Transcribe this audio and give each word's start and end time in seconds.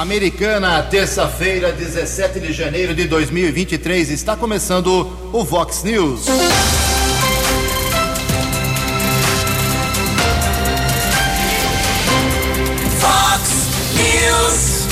Americana, 0.00 0.82
terça-feira, 0.82 1.72
17 1.72 2.40
de 2.40 2.54
janeiro 2.54 2.94
de 2.94 3.06
2023, 3.06 4.08
está 4.08 4.34
começando 4.34 5.06
o 5.30 5.44
Vox 5.44 5.82
News. 5.82 6.24
Vox 12.98 13.50
News, 13.94 14.86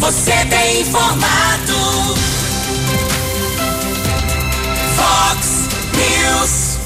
você 0.00 0.32
tem 0.50 0.80
informado. 0.80 2.16
Vox 4.96 5.68
News. 5.94 6.78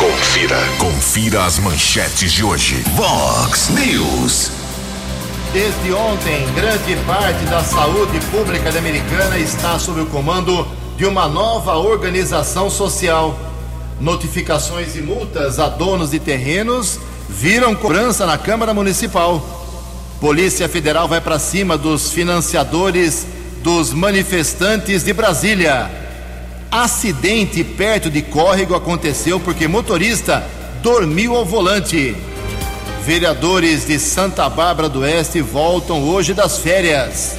Confira, 0.00 0.68
confira 0.78 1.44
as 1.44 1.58
manchetes 1.58 2.32
de 2.32 2.42
hoje. 2.42 2.82
Vox 2.96 3.68
News. 3.68 4.65
Desde 5.56 5.90
ontem, 5.90 6.46
grande 6.54 6.94
parte 7.06 7.42
da 7.46 7.64
saúde 7.64 8.20
pública 8.30 8.68
Americana 8.78 9.38
está 9.38 9.78
sob 9.78 10.02
o 10.02 10.04
comando 10.04 10.68
de 10.98 11.06
uma 11.06 11.26
nova 11.26 11.78
organização 11.78 12.68
social. 12.68 13.34
Notificações 13.98 14.94
e 14.96 15.00
multas 15.00 15.58
a 15.58 15.70
donos 15.70 16.10
de 16.10 16.20
terrenos 16.20 17.00
viram 17.26 17.74
cobrança 17.74 18.26
na 18.26 18.36
Câmara 18.36 18.74
Municipal. 18.74 19.42
Polícia 20.20 20.68
Federal 20.68 21.08
vai 21.08 21.22
para 21.22 21.38
cima 21.38 21.78
dos 21.78 22.12
financiadores 22.12 23.26
dos 23.62 23.94
manifestantes 23.94 25.02
de 25.02 25.14
Brasília. 25.14 25.90
Acidente 26.70 27.64
perto 27.64 28.10
de 28.10 28.20
córrego 28.20 28.74
aconteceu 28.74 29.40
porque 29.40 29.66
motorista 29.66 30.46
dormiu 30.82 31.34
ao 31.34 31.46
volante. 31.46 32.14
Vereadores 33.06 33.86
de 33.86 33.98
Santa 34.00 34.48
Bárbara 34.48 34.88
do 34.88 35.02
Oeste 35.02 35.40
voltam 35.40 36.02
hoje 36.02 36.34
das 36.34 36.58
férias. 36.58 37.36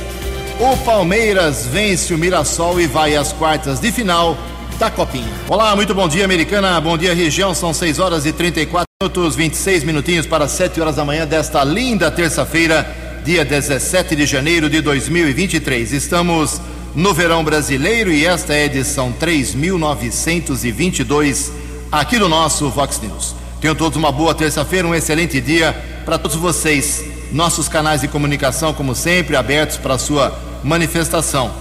O 0.62 0.77
Palmeiras 0.77 1.67
vence 1.70 2.13
o 2.13 2.17
Mirassol 2.17 2.80
e 2.80 2.88
vai 2.88 3.17
às 3.17 3.33
quartas 3.33 3.81
de 3.81 3.92
final 3.92 4.38
da 4.80 4.89
Copinha. 4.89 5.27
Olá, 5.50 5.75
muito 5.75 5.94
bom 5.94 6.08
dia, 6.08 6.23
Americana. 6.23 6.80
Bom 6.80 6.97
dia, 6.97 7.14
região. 7.14 7.53
São 7.53 7.73
6 7.73 8.00
horas 8.00 8.25
e 8.25 8.31
34 8.31 8.88
minutos, 9.02 9.36
26 9.36 9.83
minutinhos 9.83 10.25
para 10.25 10.47
7 10.47 10.80
horas 10.80 10.95
da 10.95 11.03
manhã 11.03 11.27
desta 11.27 11.66
linda 11.66 12.09
terça-feira, 12.09 12.89
dia 13.25 13.44
17 13.44 14.16
de 14.16 14.25
janeiro 14.25 14.70
de 14.70 14.80
2023. 14.80 15.92
Estamos 15.92 16.61
no 16.95 17.14
verão 17.14 17.44
brasileiro 17.44 18.09
e 18.09 18.25
esta 18.25 18.53
é 18.53 18.61
a 18.61 18.66
edição 18.67 19.11
3922 19.11 21.52
aqui 21.92 22.17
do 22.17 22.30
nosso 22.30 22.70
Vox 22.70 23.02
News. 23.02 23.36
Tenham 23.59 23.73
todos 23.73 23.97
uma 23.97 24.11
boa 24.11 24.36
terça-feira, 24.36 24.88
um 24.88 24.94
excelente 24.94 25.41
dia 25.41 25.75
para 26.05 26.19
todos 26.19 26.38
vocês. 26.38 27.03
Nossos 27.31 27.67
canais 27.67 28.02
de 28.02 28.08
comunicação, 28.08 28.72
como 28.72 28.94
sempre, 28.94 29.36
abertos 29.36 29.77
para 29.77 29.95
a 29.95 29.97
sua 29.97 30.38
manifestação. 30.64 31.52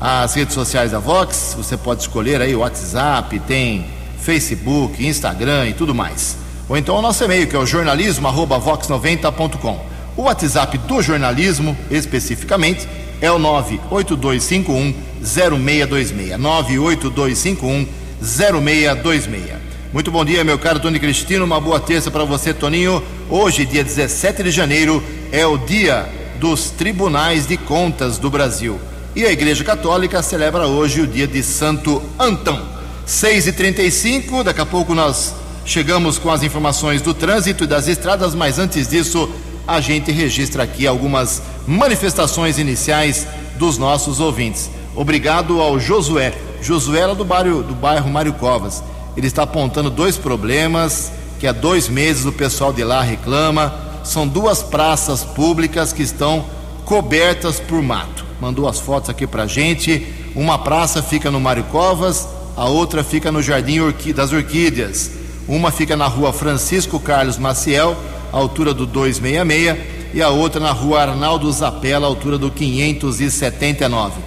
As 0.00 0.34
redes 0.34 0.54
sociais 0.54 0.92
da 0.92 0.98
Vox, 0.98 1.54
você 1.56 1.76
pode 1.76 2.00
escolher 2.00 2.40
aí 2.40 2.56
o 2.56 2.60
WhatsApp, 2.60 3.38
tem 3.40 3.84
Facebook, 4.18 5.06
Instagram 5.06 5.68
e 5.68 5.74
tudo 5.74 5.94
mais. 5.94 6.38
Ou 6.68 6.76
então 6.76 6.96
o 6.96 7.02
nosso 7.02 7.22
e-mail, 7.22 7.46
que 7.46 7.54
é 7.54 7.58
o 7.58 7.66
jornalismo@vox90.com. 7.66 9.86
O 10.16 10.22
WhatsApp 10.22 10.78
do 10.78 11.02
jornalismo, 11.02 11.76
especificamente, 11.90 12.88
é 13.20 13.30
o 13.30 13.38
98251 13.38 14.94
0626. 15.22 16.38
98251 16.38 17.86
0626. 18.20 19.61
Muito 19.92 20.10
bom 20.10 20.24
dia, 20.24 20.42
meu 20.42 20.58
caro 20.58 20.80
Tony 20.80 20.98
Cristino. 20.98 21.44
Uma 21.44 21.60
boa 21.60 21.78
terça 21.78 22.10
para 22.10 22.24
você, 22.24 22.54
Toninho. 22.54 23.02
Hoje, 23.28 23.66
dia 23.66 23.84
17 23.84 24.42
de 24.42 24.50
janeiro, 24.50 25.04
é 25.30 25.46
o 25.46 25.58
dia 25.58 26.08
dos 26.40 26.70
Tribunais 26.70 27.46
de 27.46 27.58
Contas 27.58 28.16
do 28.16 28.30
Brasil. 28.30 28.80
E 29.14 29.22
a 29.26 29.30
Igreja 29.30 29.62
Católica 29.62 30.22
celebra 30.22 30.66
hoje 30.66 31.02
o 31.02 31.06
dia 31.06 31.26
de 31.26 31.42
Santo 31.42 32.02
Antão. 32.18 32.66
6h35, 33.06 34.42
daqui 34.42 34.62
a 34.62 34.66
pouco 34.66 34.94
nós 34.94 35.34
chegamos 35.66 36.16
com 36.16 36.30
as 36.30 36.42
informações 36.42 37.02
do 37.02 37.12
trânsito 37.12 37.64
e 37.64 37.66
das 37.66 37.86
estradas, 37.86 38.34
mas 38.34 38.58
antes 38.58 38.88
disso, 38.88 39.28
a 39.68 39.78
gente 39.78 40.10
registra 40.10 40.62
aqui 40.62 40.86
algumas 40.86 41.42
manifestações 41.66 42.58
iniciais 42.58 43.26
dos 43.58 43.76
nossos 43.76 44.20
ouvintes. 44.20 44.70
Obrigado 44.96 45.60
ao 45.60 45.78
Josué. 45.78 46.32
Josué 46.62 47.00
era 47.00 47.14
do 47.14 47.26
bairro, 47.26 47.62
do 47.62 47.74
bairro 47.74 48.08
Mário 48.08 48.32
Covas. 48.32 48.82
Ele 49.16 49.26
está 49.26 49.42
apontando 49.42 49.90
dois 49.90 50.16
problemas 50.16 51.12
que 51.38 51.46
há 51.46 51.52
dois 51.52 51.88
meses 51.88 52.24
o 52.24 52.30
pessoal 52.32 52.72
de 52.72 52.84
lá 52.84 53.02
reclama. 53.02 53.74
São 54.04 54.28
duas 54.28 54.62
praças 54.62 55.24
públicas 55.24 55.92
que 55.92 56.02
estão 56.02 56.44
cobertas 56.84 57.58
por 57.58 57.82
mato. 57.82 58.24
Mandou 58.40 58.68
as 58.68 58.78
fotos 58.78 59.10
aqui 59.10 59.26
pra 59.26 59.46
gente. 59.46 60.06
Uma 60.34 60.58
praça 60.58 61.02
fica 61.02 61.30
no 61.30 61.40
Mário 61.40 61.64
Covas, 61.64 62.28
a 62.56 62.66
outra 62.66 63.02
fica 63.02 63.32
no 63.32 63.42
Jardim 63.42 63.80
das 64.14 64.32
Orquídeas. 64.32 65.10
Uma 65.48 65.70
fica 65.70 65.96
na 65.96 66.06
rua 66.06 66.32
Francisco 66.32 67.00
Carlos 67.00 67.38
Maciel, 67.38 67.96
altura 68.30 68.72
do 68.72 68.86
266, 68.86 70.12
e 70.14 70.22
a 70.22 70.28
outra 70.28 70.60
na 70.60 70.70
rua 70.70 71.02
Arnaldo 71.02 71.50
Zapella, 71.50 72.06
altura 72.06 72.38
do 72.38 72.50
579. 72.50 74.20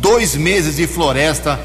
Dois 0.00 0.34
meses 0.34 0.76
de 0.76 0.86
floresta 0.86 1.60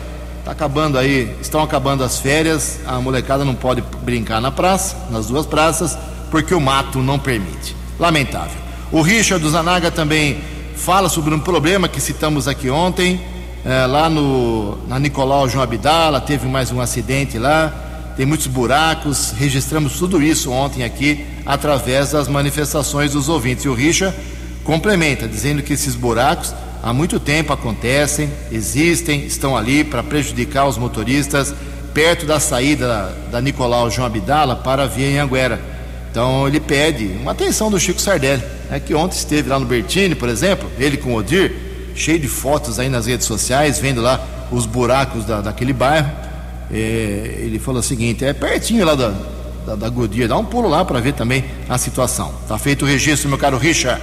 Tá 0.47 0.53
acabando 0.53 0.97
aí, 0.97 1.35
estão 1.41 1.61
acabando 1.61 2.05
as 2.05 2.19
férias, 2.21 2.79
a 2.87 3.01
molecada 3.01 3.43
não 3.43 3.53
pode 3.53 3.83
brincar 4.01 4.39
na 4.39 4.49
praça, 4.49 4.95
nas 5.11 5.27
duas 5.27 5.45
praças, 5.45 5.97
porque 6.31 6.53
o 6.53 6.61
mato 6.61 6.99
não 6.99 7.19
permite. 7.19 7.75
Lamentável. 7.99 8.55
O 8.89 9.01
Richard 9.01 9.43
do 9.43 9.49
Zanaga 9.49 9.91
também 9.91 10.39
fala 10.73 11.09
sobre 11.09 11.35
um 11.35 11.39
problema 11.41 11.89
que 11.89 11.99
citamos 11.99 12.47
aqui 12.47 12.69
ontem, 12.69 13.19
é, 13.65 13.85
lá 13.87 14.09
no, 14.09 14.77
na 14.87 14.97
Nicolau 14.97 15.49
João 15.49 15.65
Abdala, 15.65 16.21
teve 16.21 16.47
mais 16.47 16.71
um 16.71 16.79
acidente 16.79 17.37
lá, 17.37 18.13
tem 18.15 18.25
muitos 18.25 18.47
buracos, 18.47 19.33
registramos 19.37 19.99
tudo 19.99 20.23
isso 20.23 20.49
ontem 20.49 20.85
aqui, 20.85 21.25
através 21.45 22.11
das 22.11 22.29
manifestações 22.29 23.11
dos 23.11 23.27
ouvintes. 23.27 23.65
E 23.65 23.67
o 23.67 23.73
Richard 23.73 24.15
complementa, 24.63 25.27
dizendo 25.27 25.61
que 25.61 25.73
esses 25.73 25.93
buracos 25.93 26.55
há 26.81 26.93
muito 26.93 27.19
tempo 27.19 27.53
acontecem, 27.53 28.31
existem, 28.51 29.25
estão 29.25 29.55
ali 29.57 29.83
para 29.83 30.03
prejudicar 30.03 30.67
os 30.67 30.77
motoristas 30.77 31.53
perto 31.93 32.25
da 32.25 32.39
saída 32.39 33.15
da 33.31 33.41
Nicolau 33.41 33.89
João 33.89 34.05
Abdala 34.05 34.55
para 34.55 34.83
a 34.83 34.87
Via 34.87 35.07
Anhanguera. 35.07 35.59
Então 36.11 36.47
ele 36.47 36.59
pede 36.59 37.05
uma 37.21 37.31
atenção 37.31 37.69
do 37.69 37.79
Chico 37.79 38.01
Sardelli, 38.01 38.43
né, 38.69 38.79
que 38.79 38.93
ontem 38.93 39.17
esteve 39.17 39.49
lá 39.49 39.59
no 39.59 39.65
Bertini, 39.65 40.15
por 40.15 40.29
exemplo, 40.29 40.69
ele 40.79 40.97
com 40.97 41.13
o 41.13 41.15
Odir, 41.15 41.53
cheio 41.95 42.19
de 42.19 42.27
fotos 42.27 42.79
aí 42.79 42.89
nas 42.89 43.05
redes 43.05 43.25
sociais, 43.25 43.79
vendo 43.79 44.01
lá 44.01 44.23
os 44.51 44.65
buracos 44.65 45.25
da, 45.25 45.41
daquele 45.41 45.73
bairro. 45.73 46.09
É, 46.71 47.39
ele 47.39 47.59
falou 47.59 47.79
o 47.79 47.83
seguinte: 47.83 48.25
é 48.25 48.33
pertinho 48.33 48.85
lá 48.85 48.95
da, 48.95 49.13
da, 49.65 49.75
da 49.75 49.89
Goodyear, 49.89 50.29
dá 50.29 50.37
um 50.37 50.45
pulo 50.45 50.69
lá 50.69 50.83
para 50.85 50.99
ver 50.99 51.13
também 51.13 51.43
a 51.67 51.77
situação. 51.77 52.33
Tá 52.47 52.57
feito 52.57 52.85
o 52.85 52.87
registro, 52.87 53.29
meu 53.29 53.37
caro 53.37 53.57
Richard. 53.57 54.01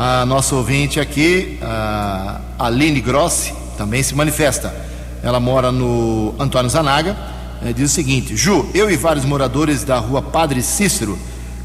A 0.00 0.24
nossa 0.24 0.54
ouvinte 0.54 1.00
aqui, 1.00 1.58
a 1.60 2.40
Aline 2.56 3.00
Grossi, 3.00 3.52
também 3.76 4.00
se 4.00 4.14
manifesta. 4.14 4.72
Ela 5.24 5.40
mora 5.40 5.72
no 5.72 6.36
Antônio 6.38 6.70
Zanaga. 6.70 7.16
É, 7.60 7.72
diz 7.72 7.90
o 7.90 7.94
seguinte: 7.94 8.36
Ju, 8.36 8.70
eu 8.72 8.88
e 8.88 8.96
vários 8.96 9.24
moradores 9.24 9.82
da 9.82 9.98
rua 9.98 10.22
Padre 10.22 10.62
Cícero 10.62 11.18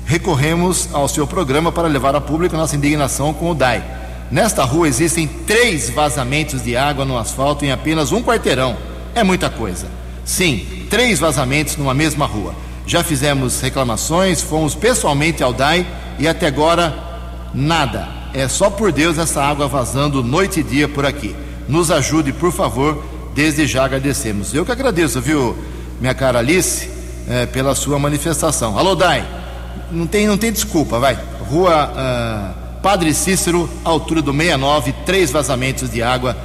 recorremos 0.08 0.90
ao 0.92 1.08
seu 1.08 1.28
programa 1.28 1.72
para 1.72 1.88
levar 1.88 2.16
a 2.16 2.22
público 2.22 2.58
nossa 2.58 2.76
indignação 2.76 3.36
com 3.36 3.52
o 3.52 3.54
DAI. 3.54 3.84
Nesta 4.32 4.64
rua 4.64 4.88
existem 4.88 5.28
três 5.28 5.92
vazamentos 5.92 6.64
de 6.64 6.76
água 6.76 7.06
no 7.06 7.20
asfalto 7.20 7.64
em 7.64 7.72
apenas 7.72 8.12
um 8.12 8.24
quarteirão. 8.24 8.76
É 9.14 9.24
muita 9.24 9.48
coisa. 9.48 9.86
Sim, 10.26 10.88
três 10.90 11.20
vazamentos 11.20 11.78
numa 11.78 11.94
mesma 11.94 12.26
rua. 12.26 12.56
Já 12.88 13.04
fizemos 13.04 13.62
reclamações, 13.62 14.42
fomos 14.42 14.74
pessoalmente 14.74 15.44
ao 15.44 15.54
DAI 15.54 15.86
e 16.18 16.28
até 16.28 16.48
agora 16.48 16.96
nada 17.54 18.23
é 18.34 18.48
só 18.48 18.70
por 18.70 18.92
Deus 18.92 19.18
essa 19.18 19.44
água 19.44 19.68
vazando 19.68 20.24
noite 20.24 20.60
e 20.60 20.64
dia 20.64 20.88
por 20.88 21.06
aqui. 21.06 21.36
Nos 21.68 21.92
ajude, 21.92 22.34
por 22.34 22.52
favor, 22.52 23.04
desde 23.36 23.68
já 23.68 23.86
agradecemos. 23.86 24.54
Eu 24.54 24.66
que 24.66 24.72
agradeço, 24.72 25.22
viu, 25.22 25.56
minha 26.02 26.14
cara 26.14 26.40
Alice, 26.40 26.90
é, 27.30 27.46
pela 27.46 27.76
sua 27.76 28.00
manifestação. 28.00 28.78
Alô, 28.78 28.96
Dai, 28.96 29.26
não 29.92 30.08
tem, 30.08 30.28
não 30.28 30.38
tem 30.38 30.52
desculpa, 30.52 31.00
vai. 31.00 31.18
Rua 31.50 31.92
uh, 31.92 32.82
Padre 32.82 33.14
Cícero, 33.14 33.70
altura 33.84 34.22
do 34.22 34.32
69, 34.32 34.94
três 35.06 35.32
vazamentos 35.32 35.90
de 35.90 36.02
água 36.02 36.36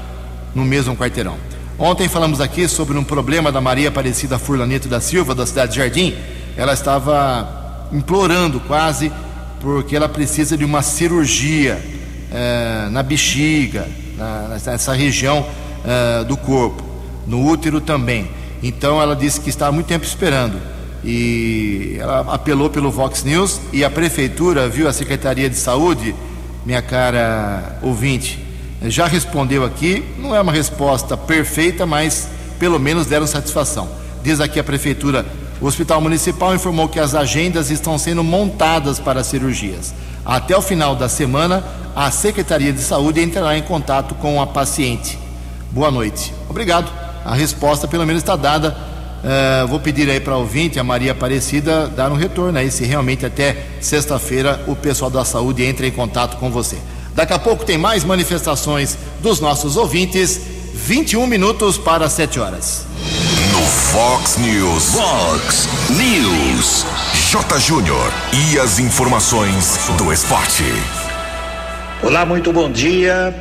no 0.55 0.65
mesmo 0.65 0.97
quarteirão. 0.97 1.37
Ontem 1.79 2.09
falamos 2.09 2.41
aqui 2.41 2.69
sobre 2.69 2.99
um 2.99 3.05
problema 3.05 3.51
da 3.51 3.61
Maria 3.61 3.89
Aparecida 3.89 4.39
Furlanito 4.39 4.89
da 4.89 5.01
Silva, 5.01 5.35
da 5.35 5.47
cidade 5.47 5.73
de 5.73 5.79
Jardim. 5.79 6.15
Ela 6.57 6.75
estava 6.75 7.89
implorando 7.93 8.61
quase 8.61 9.13
porque 9.61 9.97
ela 9.97 10.09
precisa 10.09 10.57
de 10.57 10.65
uma 10.65 10.83
cirurgia 10.83 11.83
é, 12.33 12.89
na 12.91 13.03
bexiga, 13.03 13.89
na, 14.17 14.59
nessa 14.65 14.93
região 14.93 15.47
é, 15.85 16.25
do 16.25 16.37
corpo, 16.37 16.83
no 17.27 17.47
útero 17.47 17.81
também. 17.81 18.31
Então 18.63 19.01
ela 19.01 19.15
disse 19.15 19.41
que 19.41 19.51
está 19.51 19.69
há 19.69 19.73
muito 19.73 19.87
tempo 19.87 20.05
esperando 20.05 20.61
e 21.05 21.97
ela 22.01 22.21
apelou 22.33 22.69
pelo 22.69 22.91
Vox 22.91 23.23
News 23.23 23.61
e 23.73 23.85
a 23.85 23.91
prefeitura 23.91 24.69
viu 24.69 24.89
a 24.89 24.93
Secretaria 24.93 25.49
de 25.49 25.57
Saúde 25.57 26.15
minha 26.69 26.83
cara 26.83 27.79
ouvinte, 27.81 28.45
já 28.83 29.07
respondeu 29.07 29.65
aqui. 29.65 30.05
Não 30.19 30.35
é 30.35 30.41
uma 30.41 30.53
resposta 30.53 31.17
perfeita, 31.17 31.87
mas 31.87 32.29
pelo 32.59 32.79
menos 32.79 33.07
deram 33.07 33.27
satisfação. 33.27 33.89
Diz 34.23 34.39
aqui 34.39 34.61
a 34.61 34.65
prefeitura: 34.65 35.25
o 35.61 35.67
Hospital 35.67 36.01
Municipal 36.01 36.55
informou 36.55 36.89
que 36.89 37.01
as 37.01 37.15
agendas 37.15 37.71
estão 37.71 37.99
sendo 37.99 38.23
montadas 38.23 38.99
para 38.99 39.25
cirurgias. 39.25 39.93
Até 40.25 40.57
o 40.57 40.63
final 40.63 40.95
da 40.95 41.09
semana, 41.09 41.65
a 41.97 42.11
Secretaria 42.11 42.73
de 42.73 42.81
Saúde 42.81 43.21
entrará 43.21 43.57
em 43.57 43.63
contato 43.63 44.15
com 44.15 44.41
a 44.41 44.47
paciente. 44.47 45.19
Boa 45.71 45.91
noite. 45.91 46.33
Obrigado. 46.49 46.91
A 47.25 47.35
resposta, 47.35 47.89
pelo 47.89 48.07
menos, 48.07 48.23
está 48.23 48.37
dada. 48.37 48.77
Uh, 49.19 49.67
vou 49.67 49.81
pedir 49.81 50.09
aí 50.09 50.21
para 50.21 50.35
a 50.35 50.37
ouvinte, 50.37 50.79
a 50.79 50.85
Maria 50.85 51.11
Aparecida, 51.11 51.89
dar 51.89 52.13
um 52.13 52.15
retorno 52.15 52.57
aí, 52.57 52.71
se 52.71 52.85
realmente 52.85 53.27
até 53.27 53.65
sexta-feira 53.81 54.63
o 54.69 54.77
pessoal 54.77 55.11
da 55.11 55.25
saúde 55.25 55.65
entra 55.65 55.87
em 55.87 55.91
contato 55.91 56.37
com 56.37 56.51
você. 56.51 56.77
Daqui 57.15 57.33
a 57.33 57.39
pouco 57.39 57.65
tem 57.65 57.77
mais 57.77 58.05
manifestações 58.05 58.97
dos 59.21 59.41
nossos 59.41 59.77
ouvintes. 59.77 60.41
21 60.73 61.27
minutos 61.27 61.77
para 61.77 62.09
7 62.09 62.39
horas. 62.39 62.87
No 63.59 63.65
Fox 63.65 64.37
News. 64.37 64.95
Fox 64.95 65.69
News. 65.91 66.87
J. 67.13 67.59
Júnior. 67.59 68.13
E 68.33 68.57
as 68.57 68.79
informações 68.79 69.91
do 69.99 70.13
esporte. 70.13 70.63
Olá, 72.01 72.25
muito 72.25 72.53
bom 72.53 72.71
dia. 72.71 73.35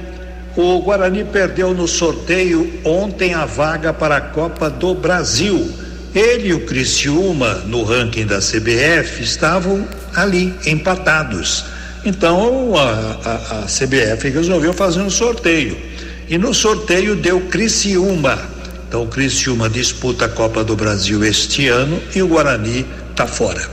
O 0.56 0.82
Guarani 0.82 1.24
perdeu 1.24 1.72
no 1.76 1.88
sorteio 1.88 2.82
ontem 2.84 3.36
a 3.36 3.46
vaga 3.46 3.94
para 3.94 4.18
a 4.18 4.22
Copa 4.22 4.72
do 4.72 4.96
Brasil. 4.96 5.72
Ele 6.16 6.48
e 6.48 6.54
o 6.54 6.66
Criciúma, 6.66 7.54
no 7.68 7.84
ranking 7.84 8.26
da 8.26 8.40
CBF, 8.40 9.22
estavam 9.22 9.88
ali, 10.16 10.52
empatados. 10.66 11.64
Então 12.04 12.74
a, 12.76 13.20
a, 13.24 13.60
a 13.60 13.66
CBF 13.68 14.30
resolveu 14.30 14.74
fazer 14.74 15.02
um 15.02 15.12
sorteio. 15.12 15.78
E 16.28 16.40
no 16.40 16.56
sorteio 16.56 17.16
deu 17.16 17.42
Criciúma. 17.42 18.57
Então 18.88 19.04
o 19.04 19.08
Criciúma 19.08 19.70
disputa 19.70 20.26
a 20.26 20.30
Copa 20.30 20.64
do 20.64 20.76
Brasil 20.76 21.24
este 21.24 21.68
ano 21.68 22.02
e 22.16 22.22
o 22.22 22.28
Guarani 22.28 22.86
está 23.12 23.28
fora. 23.28 23.70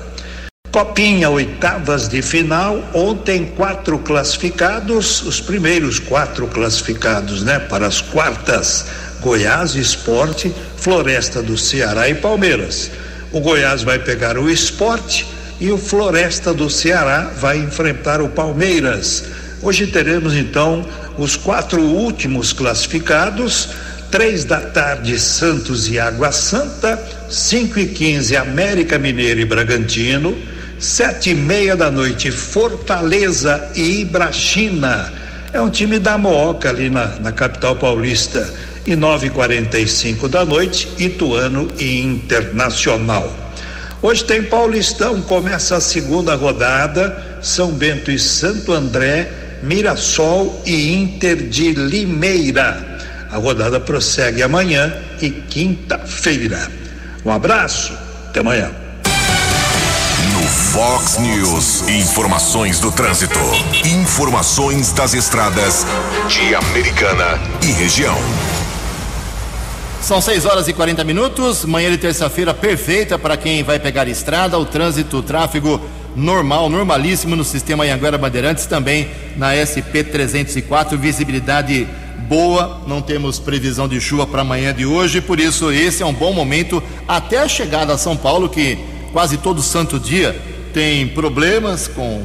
Copinha, 0.72 1.30
oitavas 1.30 2.08
de 2.08 2.20
final. 2.20 2.82
Ontem, 2.92 3.52
quatro 3.56 3.96
classificados, 4.00 5.22
os 5.22 5.40
primeiros 5.40 6.00
quatro 6.00 6.48
classificados, 6.48 7.44
né? 7.44 7.60
Para 7.60 7.86
as 7.86 8.00
quartas: 8.00 8.86
Goiás, 9.20 9.76
Esporte, 9.76 10.52
Floresta 10.76 11.40
do 11.40 11.56
Ceará 11.56 12.08
e 12.08 12.16
Palmeiras. 12.16 12.90
O 13.30 13.38
Goiás 13.38 13.84
vai 13.84 14.00
pegar 14.00 14.36
o 14.36 14.50
Esporte 14.50 15.24
e 15.60 15.70
o 15.70 15.78
Floresta 15.78 16.52
do 16.52 16.68
Ceará 16.68 17.30
vai 17.38 17.58
enfrentar 17.58 18.20
o 18.20 18.28
Palmeiras. 18.28 19.24
Hoje 19.62 19.86
teremos 19.86 20.34
então 20.34 20.84
os 21.16 21.36
quatro 21.36 21.80
últimos 21.80 22.52
classificados. 22.52 23.68
Três 24.14 24.44
da 24.44 24.60
tarde, 24.60 25.18
Santos 25.18 25.90
e 25.90 25.98
Água 25.98 26.30
Santa. 26.30 26.96
Cinco 27.28 27.80
e 27.80 27.88
quinze, 27.88 28.36
América 28.36 28.96
Mineiro 28.96 29.40
e 29.40 29.44
Bragantino 29.44 30.38
Sete 30.78 31.30
e 31.30 31.34
meia 31.34 31.74
da 31.74 31.90
noite, 31.90 32.30
Fortaleza 32.30 33.72
e 33.74 34.02
Ibrachina. 34.02 35.12
É 35.52 35.60
um 35.60 35.68
time 35.68 35.98
da 35.98 36.16
Mooca 36.16 36.68
ali 36.68 36.88
na, 36.88 37.06
na 37.18 37.32
capital 37.32 37.74
paulista. 37.74 38.54
E 38.86 38.94
nove 38.94 39.26
e 39.26 39.30
quarenta 39.30 39.80
e 39.80 39.88
cinco 39.88 40.28
da 40.28 40.44
noite, 40.44 40.88
Ituano 40.96 41.66
e 41.76 42.00
Internacional. 42.00 43.36
Hoje 44.00 44.22
tem 44.22 44.44
Paulistão, 44.44 45.22
começa 45.22 45.76
a 45.76 45.80
segunda 45.80 46.36
rodada, 46.36 47.40
São 47.42 47.72
Bento 47.72 48.12
e 48.12 48.18
Santo 48.20 48.72
André, 48.72 49.28
Mirassol 49.64 50.62
e 50.64 50.92
Inter 50.94 51.48
de 51.48 51.72
Limeira. 51.72 52.93
A 53.34 53.36
rodada 53.36 53.80
prossegue 53.80 54.44
amanhã 54.44 54.94
e 55.20 55.28
quinta-feira. 55.28 56.70
Um 57.24 57.32
abraço, 57.32 57.92
até 58.28 58.38
amanhã. 58.38 58.70
Fox 60.72 61.18
News. 61.18 61.88
Informações 61.88 62.78
do 62.78 62.92
trânsito. 62.92 63.40
Informações 63.84 64.92
das 64.92 65.14
estradas 65.14 65.84
de 66.28 66.54
Americana 66.54 67.40
e 67.60 67.72
região. 67.72 68.16
São 70.00 70.20
6 70.20 70.46
horas 70.46 70.68
e 70.68 70.72
40 70.72 71.02
minutos. 71.02 71.64
Manhã 71.64 71.90
de 71.90 71.98
terça-feira 71.98 72.54
perfeita 72.54 73.18
para 73.18 73.36
quem 73.36 73.64
vai 73.64 73.80
pegar 73.80 74.06
estrada. 74.06 74.56
O 74.60 74.64
trânsito, 74.64 75.16
o 75.16 75.22
tráfego 75.24 75.80
normal, 76.14 76.70
normalíssimo 76.70 77.34
no 77.34 77.42
sistema 77.42 77.82
Anhanguera 77.82 78.16
Bandeirantes, 78.16 78.66
também 78.66 79.10
na 79.36 79.54
SP 79.58 80.04
304. 80.04 80.96
Visibilidade 80.96 81.88
boa, 82.24 82.80
não 82.86 83.02
temos 83.02 83.38
previsão 83.38 83.86
de 83.86 84.00
chuva 84.00 84.26
para 84.26 84.42
amanhã 84.42 84.72
de 84.74 84.86
hoje, 84.86 85.20
por 85.20 85.38
isso 85.38 85.70
esse 85.70 86.02
é 86.02 86.06
um 86.06 86.12
bom 86.12 86.32
momento 86.32 86.82
até 87.06 87.38
a 87.38 87.48
chegada 87.48 87.92
a 87.92 87.98
São 87.98 88.16
Paulo, 88.16 88.48
que 88.48 88.78
quase 89.12 89.36
todo 89.36 89.62
santo 89.62 89.98
dia 90.00 90.40
tem 90.72 91.06
problemas 91.08 91.86
com 91.86 92.22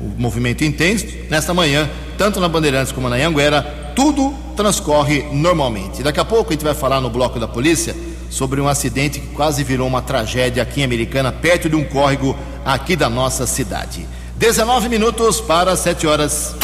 o 0.00 0.14
movimento 0.18 0.64
intenso. 0.64 1.06
Nesta 1.30 1.54
manhã, 1.54 1.88
tanto 2.18 2.40
na 2.40 2.48
Bandeirantes 2.48 2.92
como 2.92 3.08
na 3.08 3.16
Anguera, 3.16 3.92
tudo 3.94 4.34
transcorre 4.54 5.22
normalmente. 5.32 6.02
Daqui 6.02 6.20
a 6.20 6.24
pouco 6.24 6.50
a 6.50 6.52
gente 6.52 6.64
vai 6.64 6.74
falar 6.74 7.00
no 7.00 7.08
bloco 7.08 7.40
da 7.40 7.48
polícia 7.48 7.96
sobre 8.28 8.60
um 8.60 8.68
acidente 8.68 9.20
que 9.20 9.28
quase 9.28 9.64
virou 9.64 9.86
uma 9.86 10.02
tragédia 10.02 10.62
aqui 10.62 10.80
em 10.80 10.84
Americana, 10.84 11.32
perto 11.32 11.68
de 11.68 11.76
um 11.76 11.84
córrego 11.84 12.36
aqui 12.64 12.96
da 12.96 13.08
nossa 13.08 13.46
cidade. 13.46 14.06
19 14.36 14.88
minutos 14.88 15.40
para 15.40 15.74
7 15.76 16.06
horas. 16.06 16.54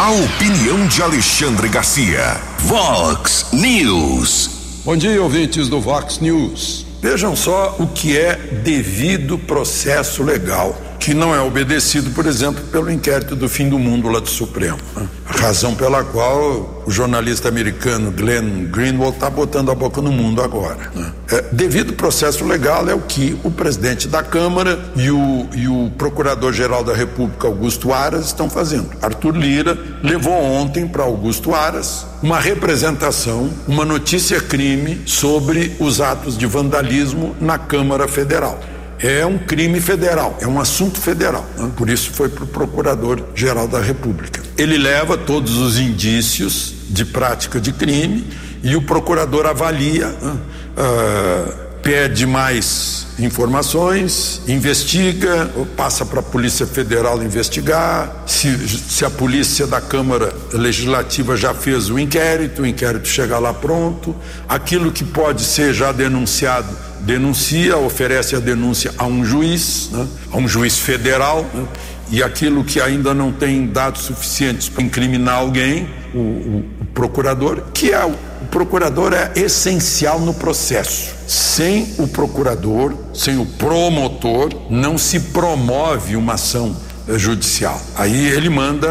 A 0.00 0.12
opinião 0.12 0.86
de 0.86 1.02
Alexandre 1.02 1.68
Garcia. 1.68 2.40
Vox 2.60 3.46
News. 3.52 4.48
Bom 4.84 4.96
dia, 4.96 5.20
ouvintes 5.20 5.68
do 5.68 5.80
Vox 5.80 6.20
News. 6.20 6.86
Vejam 7.02 7.34
só 7.34 7.74
o 7.80 7.88
que 7.88 8.16
é 8.16 8.36
devido 8.36 9.36
processo 9.36 10.22
legal, 10.22 10.80
que 10.98 11.14
não 11.14 11.34
é 11.34 11.40
obedecido, 11.40 12.10
por 12.10 12.26
exemplo, 12.26 12.62
pelo 12.64 12.90
inquérito 12.90 13.36
do 13.36 13.48
fim 13.48 13.68
do 13.68 13.78
mundo 13.78 14.08
lá 14.08 14.20
do 14.20 14.28
Supremo. 14.28 14.78
Né? 14.96 15.08
Razão 15.24 15.74
pela 15.74 16.02
qual 16.02 16.82
o 16.86 16.90
jornalista 16.90 17.48
americano 17.48 18.10
Glenn 18.10 18.66
Greenwald 18.70 19.14
está 19.14 19.30
botando 19.30 19.70
a 19.70 19.74
boca 19.74 20.00
no 20.00 20.10
mundo 20.10 20.42
agora. 20.42 20.90
Né? 20.94 21.12
É, 21.30 21.42
devido 21.52 21.92
processo 21.92 22.44
legal 22.44 22.88
é 22.88 22.94
o 22.94 23.00
que 23.00 23.38
o 23.44 23.50
presidente 23.50 24.08
da 24.08 24.22
Câmara 24.22 24.78
e 24.96 25.10
o, 25.10 25.48
e 25.54 25.68
o 25.68 25.90
procurador-geral 25.96 26.82
da 26.82 26.94
República, 26.94 27.46
Augusto 27.46 27.92
Aras, 27.92 28.26
estão 28.26 28.50
fazendo. 28.50 28.90
Arthur 29.00 29.36
Lira 29.36 29.78
levou 30.02 30.32
ontem 30.32 30.86
para 30.86 31.04
Augusto 31.04 31.54
Aras 31.54 32.06
uma 32.22 32.40
representação, 32.40 33.50
uma 33.66 33.84
notícia 33.84 34.40
crime 34.40 35.02
sobre 35.06 35.76
os 35.78 36.00
atos 36.00 36.36
de 36.36 36.46
vandalismo 36.46 37.36
na 37.40 37.58
Câmara 37.58 38.08
Federal 38.08 38.58
é 38.98 39.24
um 39.24 39.38
crime 39.38 39.80
federal, 39.80 40.36
é 40.40 40.46
um 40.46 40.60
assunto 40.60 40.98
federal. 40.98 41.46
Né? 41.56 41.70
Por 41.76 41.88
isso 41.88 42.10
foi 42.10 42.28
para 42.28 42.44
o 42.44 42.46
Procurador-Geral 42.46 43.68
da 43.68 43.80
República. 43.80 44.42
Ele 44.56 44.76
leva 44.76 45.16
todos 45.16 45.56
os 45.58 45.78
indícios 45.78 46.74
de 46.88 47.04
prática 47.04 47.60
de 47.60 47.72
crime 47.72 48.26
e 48.62 48.74
o 48.74 48.82
procurador 48.82 49.46
avalia, 49.46 50.08
uh, 50.08 51.67
pede 51.88 52.26
mais 52.26 53.06
informações, 53.18 54.42
investiga, 54.46 55.50
passa 55.74 56.04
para 56.04 56.20
a 56.20 56.22
Polícia 56.22 56.66
Federal 56.66 57.22
investigar. 57.22 58.24
Se, 58.26 58.68
se 58.68 59.06
a 59.06 59.10
Polícia 59.10 59.66
da 59.66 59.80
Câmara 59.80 60.30
Legislativa 60.52 61.34
já 61.34 61.54
fez 61.54 61.88
o 61.88 61.98
inquérito, 61.98 62.60
o 62.60 62.66
inquérito 62.66 63.08
chega 63.08 63.38
lá 63.38 63.54
pronto. 63.54 64.14
Aquilo 64.46 64.92
que 64.92 65.02
pode 65.02 65.40
ser 65.40 65.72
já 65.72 65.90
denunciado, 65.90 66.68
denuncia, 67.00 67.78
oferece 67.78 68.36
a 68.36 68.38
denúncia 68.38 68.92
a 68.98 69.06
um 69.06 69.24
juiz, 69.24 69.88
né? 69.90 70.06
a 70.30 70.36
um 70.36 70.46
juiz 70.46 70.76
federal. 70.78 71.46
Né? 71.54 71.66
e 72.10 72.22
aquilo 72.22 72.64
que 72.64 72.80
ainda 72.80 73.12
não 73.12 73.30
tem 73.30 73.66
dados 73.66 74.02
suficientes 74.02 74.68
para 74.68 74.82
incriminar 74.82 75.36
alguém, 75.36 75.86
o, 76.14 76.18
o, 76.18 76.64
o 76.80 76.84
procurador, 76.94 77.64
que 77.74 77.92
é 77.92 78.02
o, 78.02 78.14
procurador 78.50 79.12
é 79.12 79.32
essencial 79.36 80.20
no 80.20 80.34
processo. 80.34 81.14
Sem 81.26 81.94
o 81.98 82.06
procurador, 82.06 82.94
sem 83.14 83.38
o 83.38 83.46
promotor, 83.46 84.50
não 84.70 84.96
se 84.98 85.20
promove 85.20 86.16
uma 86.16 86.34
ação 86.34 86.76
judicial. 87.16 87.80
Aí 87.96 88.28
ele 88.28 88.48
manda 88.48 88.88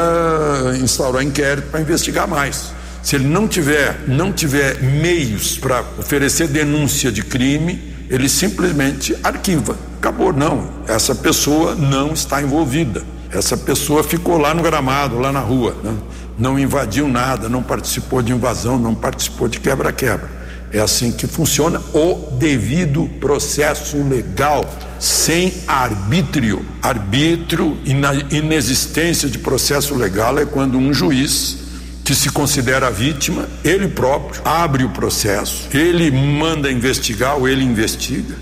instaurar 0.81 1.23
inquérito 1.23 1.69
para 1.69 1.81
investigar 1.81 2.27
mais. 2.27 2.71
Se 3.03 3.15
ele 3.15 3.27
não 3.27 3.47
tiver, 3.47 4.03
não 4.07 4.33
tiver 4.33 4.81
meios 4.81 5.57
para 5.57 5.83
oferecer 5.97 6.47
denúncia 6.47 7.11
de 7.11 7.23
crime, 7.23 7.93
ele 8.09 8.27
simplesmente 8.27 9.15
arquiva. 9.23 9.77
Acabou, 9.97 10.33
não. 10.33 10.69
Essa 10.87 11.13
pessoa 11.15 11.75
não 11.75 12.13
está 12.13 12.41
envolvida. 12.41 13.03
Essa 13.31 13.57
pessoa 13.57 14.03
ficou 14.03 14.37
lá 14.37 14.53
no 14.53 14.63
gramado, 14.63 15.19
lá 15.19 15.31
na 15.31 15.39
rua. 15.39 15.75
Né? 15.83 15.93
Não 16.37 16.59
invadiu 16.59 17.07
nada, 17.07 17.49
não 17.49 17.63
participou 17.63 18.21
de 18.21 18.31
invasão, 18.31 18.77
não 18.77 18.93
participou 18.93 19.47
de 19.47 19.59
quebra-quebra. 19.59 20.29
É 20.71 20.79
assim 20.79 21.11
que 21.11 21.25
funciona 21.25 21.79
o 21.93 22.35
devido 22.37 23.09
processo 23.19 23.97
legal 24.03 24.69
sem 24.99 25.53
arbítrio. 25.67 26.63
Arbítrio 26.81 27.77
e 27.85 28.35
inexistência 28.35 29.29
de 29.29 29.39
processo 29.39 29.95
legal 29.95 30.37
é 30.37 30.45
quando 30.45 30.77
um 30.77 30.93
juiz 30.93 31.57
que 32.03 32.13
se 32.15 32.29
considera 32.29 32.89
vítima, 32.89 33.49
ele 33.63 33.87
próprio 33.89 34.41
abre 34.45 34.85
o 34.85 34.89
processo, 34.89 35.67
ele 35.73 36.09
manda 36.09 36.71
investigar 36.71 37.35
ou 37.35 37.49
ele 37.49 37.65
investiga, 37.65 38.33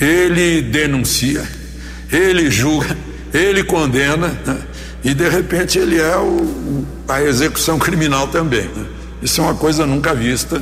ele 0.00 0.62
denuncia, 0.62 1.46
ele 2.10 2.50
julga, 2.50 2.96
ele 3.34 3.62
condena 3.62 4.28
né? 4.46 4.58
E 5.02 5.14
de 5.14 5.28
repente 5.28 5.78
ele 5.78 6.00
é 6.00 6.16
o, 6.16 6.84
a 7.08 7.22
execução 7.22 7.78
criminal 7.78 8.28
também. 8.28 8.64
Né? 8.64 8.86
Isso 9.22 9.40
é 9.40 9.44
uma 9.44 9.54
coisa 9.54 9.86
nunca 9.86 10.14
vista 10.14 10.60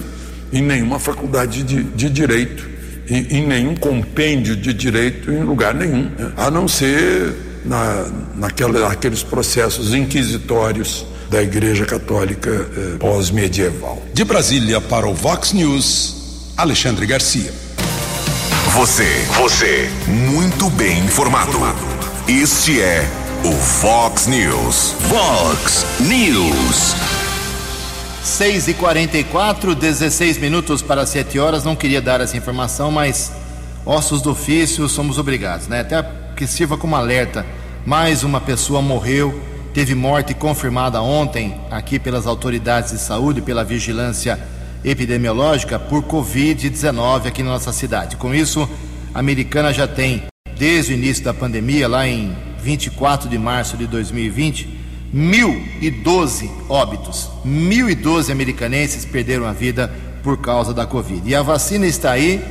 em 0.53 0.63
nenhuma 0.63 0.99
faculdade 0.99 1.63
de, 1.63 1.83
de 1.83 2.09
direito 2.09 2.79
em, 3.09 3.39
em 3.39 3.47
nenhum 3.47 3.75
compêndio 3.75 4.55
de 4.55 4.73
direito 4.73 5.31
em 5.31 5.43
lugar 5.43 5.75
nenhum, 5.75 6.05
né? 6.05 6.33
a 6.37 6.51
não 6.51 6.69
ser 6.69 7.35
na, 7.65 8.07
naquela, 8.35 8.89
naqueles 8.89 9.23
processos 9.23 9.95
inquisitórios 9.95 11.07
da 11.31 11.43
Igreja 11.43 11.85
Católica 11.85 12.51
eh, 12.51 12.97
pós-medieval. 12.99 14.03
De 14.15 14.25
Brasília 14.25 14.81
para 14.81 15.07
o 15.07 15.13
Vox 15.13 15.53
News, 15.53 16.53
Alexandre 16.57 17.05
Garcia. 17.05 17.53
Você, 18.73 19.27
você, 19.37 19.91
muito 20.07 20.71
bem 20.71 21.01
informado. 21.01 21.59
Este 22.27 22.81
é 22.81 23.07
o 23.45 23.53
Vox 23.53 24.27
News. 24.27 24.95
Vox 25.09 25.87
News. 26.01 26.95
6 28.23 28.69
e 28.69 28.75
44 28.75 29.75
16 29.75 30.39
minutos 30.39 30.83
para 30.83 31.07
7 31.07 31.39
horas. 31.39 31.63
Não 31.63 31.77
queria 31.77 32.01
dar 32.01 32.21
essa 32.21 32.37
informação, 32.37 32.91
mas 32.91 33.33
ossos 33.87 34.21
do 34.23 34.33
ofício 34.33 34.89
somos 34.89 35.19
obrigados, 35.19 35.69
né? 35.69 35.81
Até 35.81 36.03
que 36.37 36.47
sirva 36.47 36.77
como 36.77 36.97
alerta. 36.97 37.47
Mais 37.87 38.25
uma 38.25 38.41
pessoa 38.41 38.83
morreu, 38.83 39.41
teve 39.73 39.95
morte 39.95 40.35
confirmada 40.35 41.01
ontem 41.01 41.61
aqui 41.71 41.99
pelas 41.99 42.27
autoridades 42.27 42.93
de 42.93 42.99
saúde, 42.99 43.41
pela 43.41 43.65
vigilância 43.65 44.39
epidemiológica 44.85 45.79
por 45.79 46.03
Covid-19 46.03 47.27
aqui 47.27 47.43
na 47.43 47.51
nossa 47.51 47.73
cidade. 47.73 48.17
Com 48.17 48.35
isso, 48.35 48.69
a 49.15 49.21
americana 49.21 49.73
já 49.73 49.87
tem, 49.87 50.25
desde 50.59 50.93
o 50.93 50.97
início 50.97 51.25
da 51.25 51.33
pandemia, 51.33 51.89
lá 51.89 52.07
em 52.07 52.48
24 52.69 53.31
de 53.31 53.39
março 53.39 53.79
de 53.79 53.87
2020, 53.87 54.69
1.012 55.15 56.51
óbitos, 56.69 57.31
1.012 57.43 58.31
americanenses 58.31 59.07
perderam 59.07 59.47
a 59.47 59.55
vida 59.55 59.91
por 60.23 60.37
causa 60.37 60.75
da 60.75 60.85
Covid. 60.85 61.23
E 61.25 61.35
a 61.35 61.41
vacina 61.41 61.87
está 61.87 62.11
aí, 62.11 62.45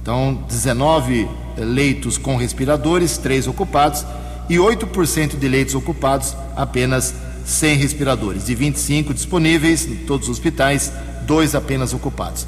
Então, 0.03 0.45
19 0.49 1.29
leitos 1.65 2.19
com 2.19 2.37
respiradores, 2.37 3.19
três 3.19 3.47
ocupados, 3.47 4.05
e 4.49 4.57
8% 4.57 5.39
de 5.39 5.49
leitos 5.49 5.75
ocupados, 5.75 6.37
apenas 6.57 7.15
sem 7.45 7.77
respiradores. 7.77 8.47
De 8.47 8.55
25 8.55 9.15
disponíveis 9.15 9.87
em 9.87 9.97
todos 9.97 10.29
os 10.29 10.37
hospitais, 10.37 10.93
dois 11.27 11.55
apenas 11.55 11.93
ocupados. 11.95 12.47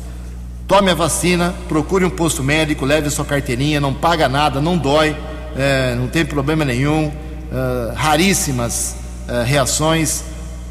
Tome 0.66 0.90
a 0.90 0.94
vacina, 0.94 1.54
procure 1.68 2.04
um 2.04 2.10
posto 2.10 2.42
médico, 2.42 2.84
leve 2.84 3.10
sua 3.10 3.24
carteirinha, 3.24 3.80
não 3.80 3.92
paga 3.92 4.28
nada, 4.28 4.60
não 4.60 4.76
dói, 4.78 5.16
é, 5.56 5.94
não 5.94 6.08
tem 6.08 6.24
problema 6.24 6.64
nenhum, 6.64 7.12
é, 7.52 7.92
raríssimas 7.94 8.96
é, 9.28 9.44
reações. 9.44 10.24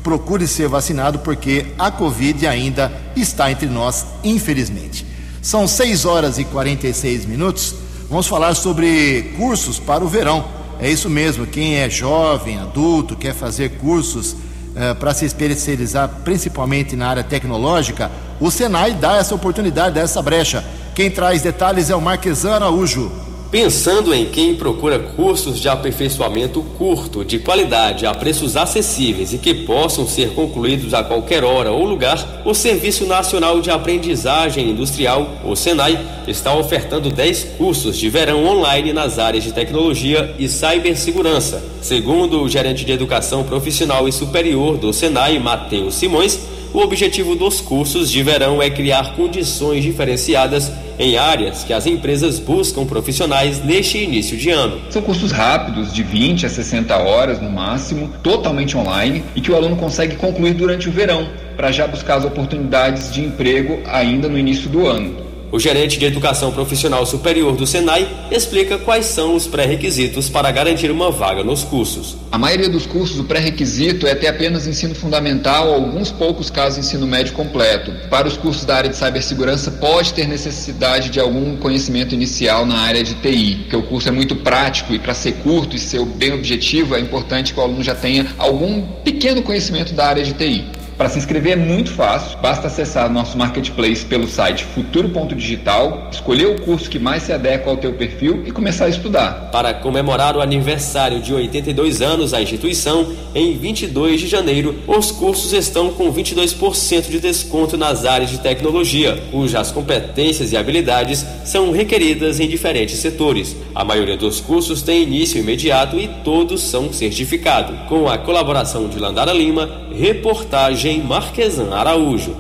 Procure 0.04 0.48
ser 0.48 0.68
vacinado 0.68 1.20
porque 1.20 1.68
a 1.78 1.92
Covid 1.92 2.48
ainda 2.48 2.92
está 3.16 3.52
entre 3.52 3.68
nós, 3.68 4.06
infelizmente. 4.24 5.06
São 5.42 5.68
6 5.68 6.06
horas 6.06 6.40
e 6.40 6.44
46 6.46 7.26
minutos. 7.26 7.76
Vamos 8.12 8.28
falar 8.28 8.54
sobre 8.56 9.34
cursos 9.38 9.80
para 9.80 10.04
o 10.04 10.08
verão. 10.10 10.44
É 10.82 10.92
isso 10.92 11.10
mesmo, 11.10 11.48
quem 11.48 11.78
é 11.78 11.90
jovem, 11.90 12.60
adulto, 12.60 13.16
quer 13.16 13.34
fazer 13.34 13.78
cursos 13.78 14.36
eh, 14.76 14.94
para 14.96 15.14
se 15.14 15.24
especializar 15.24 16.10
principalmente 16.22 16.94
na 16.94 17.08
área 17.08 17.24
tecnológica, 17.24 18.12
o 18.38 18.52
Senai 18.52 18.92
dá 18.92 19.16
essa 19.16 19.34
oportunidade, 19.34 19.96
dá 19.96 20.02
essa 20.02 20.22
brecha. 20.22 20.62
Quem 20.94 21.10
traz 21.10 21.42
detalhes 21.42 21.90
é 21.90 21.96
o 21.96 22.02
Marquesan 22.02 22.56
Araújo. 22.56 23.10
Pensando 23.52 24.14
em 24.14 24.28
quem 24.28 24.56
procura 24.56 24.98
cursos 24.98 25.60
de 25.60 25.68
aperfeiçoamento 25.68 26.62
curto, 26.78 27.26
de 27.26 27.38
qualidade, 27.38 28.06
a 28.06 28.14
preços 28.14 28.56
acessíveis 28.56 29.34
e 29.34 29.38
que 29.38 29.54
possam 29.54 30.08
ser 30.08 30.30
concluídos 30.30 30.94
a 30.94 31.04
qualquer 31.04 31.44
hora 31.44 31.70
ou 31.70 31.84
lugar, 31.84 32.44
o 32.46 32.54
Serviço 32.54 33.06
Nacional 33.06 33.60
de 33.60 33.70
Aprendizagem 33.70 34.70
Industrial, 34.70 35.28
o 35.44 35.54
SENAI, 35.54 36.00
está 36.26 36.56
ofertando 36.56 37.10
10 37.10 37.44
cursos 37.58 37.98
de 37.98 38.08
verão 38.08 38.46
online 38.46 38.94
nas 38.94 39.20
áreas 39.20 39.44
de 39.44 39.52
tecnologia 39.52 40.34
e 40.40 40.48
cibersegurança. 40.48 41.62
Segundo 41.82 42.42
o 42.42 42.48
gerente 42.48 42.86
de 42.86 42.94
Educação 42.94 43.44
Profissional 43.44 44.08
e 44.08 44.14
Superior 44.14 44.78
do 44.78 44.94
SENAI, 44.94 45.40
Matheus 45.40 45.96
Simões, 45.96 46.40
o 46.74 46.80
objetivo 46.80 47.36
dos 47.36 47.60
cursos 47.60 48.12
de 48.12 48.24
verão 48.24 48.62
é 48.62 48.70
criar 48.70 49.16
condições 49.16 49.84
diferenciadas 49.84 50.72
em 50.98 51.18
áreas 51.18 51.64
que 51.64 51.74
as 51.74 51.86
empresas 51.86 52.40
buscam 52.40 52.86
profissionais 52.86 53.64
neste 53.64 53.98
início 53.98 54.38
de 54.38 54.50
ano. 54.50 54.80
São 54.90 55.02
cursos 55.02 55.32
rápidos, 55.32 55.94
de 55.94 56.04
20 56.04 56.46
a 56.46 56.50
60 56.50 56.96
horas 56.98 57.42
no 57.42 57.50
máximo, 57.50 58.10
totalmente 58.22 58.78
online 58.78 59.24
e 59.36 59.42
que 59.42 59.52
o 59.52 59.56
aluno 59.56 59.76
consegue 59.76 60.16
concluir 60.16 60.54
durante 60.54 60.88
o 60.88 60.92
verão, 60.92 61.28
para 61.58 61.72
já 61.72 61.88
buscar 61.88 62.16
as 62.16 62.26
oportunidades 62.26 63.14
de 63.14 63.22
emprego 63.22 63.80
ainda 63.86 64.30
no 64.30 64.38
início 64.38 64.70
do 64.70 64.88
ano. 64.88 65.31
O 65.52 65.60
gerente 65.60 66.00
de 66.00 66.06
educação 66.06 66.54
profissional 66.54 67.06
superior 67.06 67.58
do 67.58 67.68
Senai 67.68 68.08
explica 68.32 68.78
quais 68.78 69.08
são 69.08 69.36
os 69.36 69.48
pré-requisitos 69.48 70.30
para 70.30 70.50
garantir 70.50 70.90
uma 70.90 71.12
vaga 71.12 71.44
nos 71.44 71.62
cursos. 71.62 72.16
A 72.32 72.38
maioria 72.38 72.70
dos 72.70 72.86
cursos, 72.86 73.20
o 73.20 73.26
pré-requisito 73.26 74.08
é 74.08 74.16
ter 74.16 74.28
apenas 74.28 74.66
ensino 74.66 74.96
fundamental 74.96 75.74
alguns 75.74 76.10
poucos 76.10 76.50
casos 76.50 76.80
ensino 76.80 77.06
médio 77.06 77.34
completo. 77.34 77.92
Para 78.10 78.30
os 78.30 78.38
cursos 78.38 78.64
da 78.64 78.78
área 78.78 78.90
de 78.90 78.96
cibersegurança, 78.96 79.72
pode 79.72 80.14
ter 80.14 80.26
necessidade 80.26 81.10
de 81.10 81.20
algum 81.20 81.58
conhecimento 81.58 82.16
inicial 82.16 82.66
na 82.66 82.80
área 82.80 83.04
de 83.04 83.16
TI, 83.16 83.56
porque 83.64 83.76
o 83.76 83.84
curso 83.84 84.08
é 84.08 84.12
muito 84.12 84.38
prático 84.38 84.94
e 84.94 85.00
para 85.00 85.14
ser 85.14 85.34
curto 85.44 85.76
e 85.76 85.80
ser 85.80 86.02
bem 86.06 86.32
objetivo, 86.32 86.96
é 86.96 87.00
importante 87.02 87.54
que 87.54 87.60
o 87.60 87.64
aluno 87.64 87.84
já 87.84 87.94
tenha 87.94 88.26
algum 88.38 88.84
pequeno 89.04 89.42
conhecimento 89.42 89.94
da 89.94 90.08
área 90.08 90.24
de 90.24 90.32
TI. 90.32 90.81
Para 91.02 91.10
se 91.10 91.18
inscrever 91.18 91.54
é 91.54 91.56
muito 91.56 91.90
fácil, 91.90 92.38
basta 92.38 92.68
acessar 92.68 93.12
nosso 93.12 93.36
marketplace 93.36 94.06
pelo 94.06 94.28
site 94.28 94.64
futuro.digital, 94.66 96.10
escolher 96.12 96.46
o 96.46 96.62
curso 96.62 96.88
que 96.92 97.00
mais 97.00 97.24
se 97.24 97.34
adequa 97.34 97.72
ao 97.72 97.78
teu 97.78 97.94
perfil 97.94 98.44
e 98.46 98.52
começar 98.52 98.86
a 98.86 98.90
estudar. 98.90 99.50
Para 99.52 99.74
comemorar 99.74 100.38
o 100.38 100.42
aniversário 100.42 101.20
de 101.20 101.34
82 101.34 102.04
anos 102.04 102.30
da 102.30 102.40
instituição, 102.40 103.14
em 103.34 103.58
22 103.58 104.22
de 104.22 104.28
janeiro, 104.28 104.76
os 104.86 105.10
cursos 105.10 105.54
estão 105.54 105.90
com 105.90 106.14
22% 106.14 107.10
de 107.10 107.20
desconto 107.20 107.76
nas 107.76 108.06
áreas 108.06 108.30
de 108.30 108.38
tecnologia, 108.38 109.20
cujas 109.32 109.72
competências 109.72 110.52
e 110.52 110.58
habilidades 110.58 111.26
são 111.44 111.72
requeridas 111.72 112.40
em 112.40 112.48
diferentes 112.48 113.00
setores. 113.00 113.56
A 113.74 113.84
maioria 113.84 114.18
dos 114.18 114.40
cursos 114.40 114.84
tem 114.84 115.02
início 115.02 115.40
imediato 115.40 115.98
e 115.98 116.08
todos 116.24 116.62
são 116.62 116.94
certificados. 116.94 117.76
Com 117.90 118.08
a 118.08 118.20
colaboração 118.20 118.88
de 118.88 119.00
Landara 119.00 119.34
Lima, 119.34 119.82
reportagem 119.96 120.91
Marquesan 121.00 121.72
Araújo. 121.74 122.36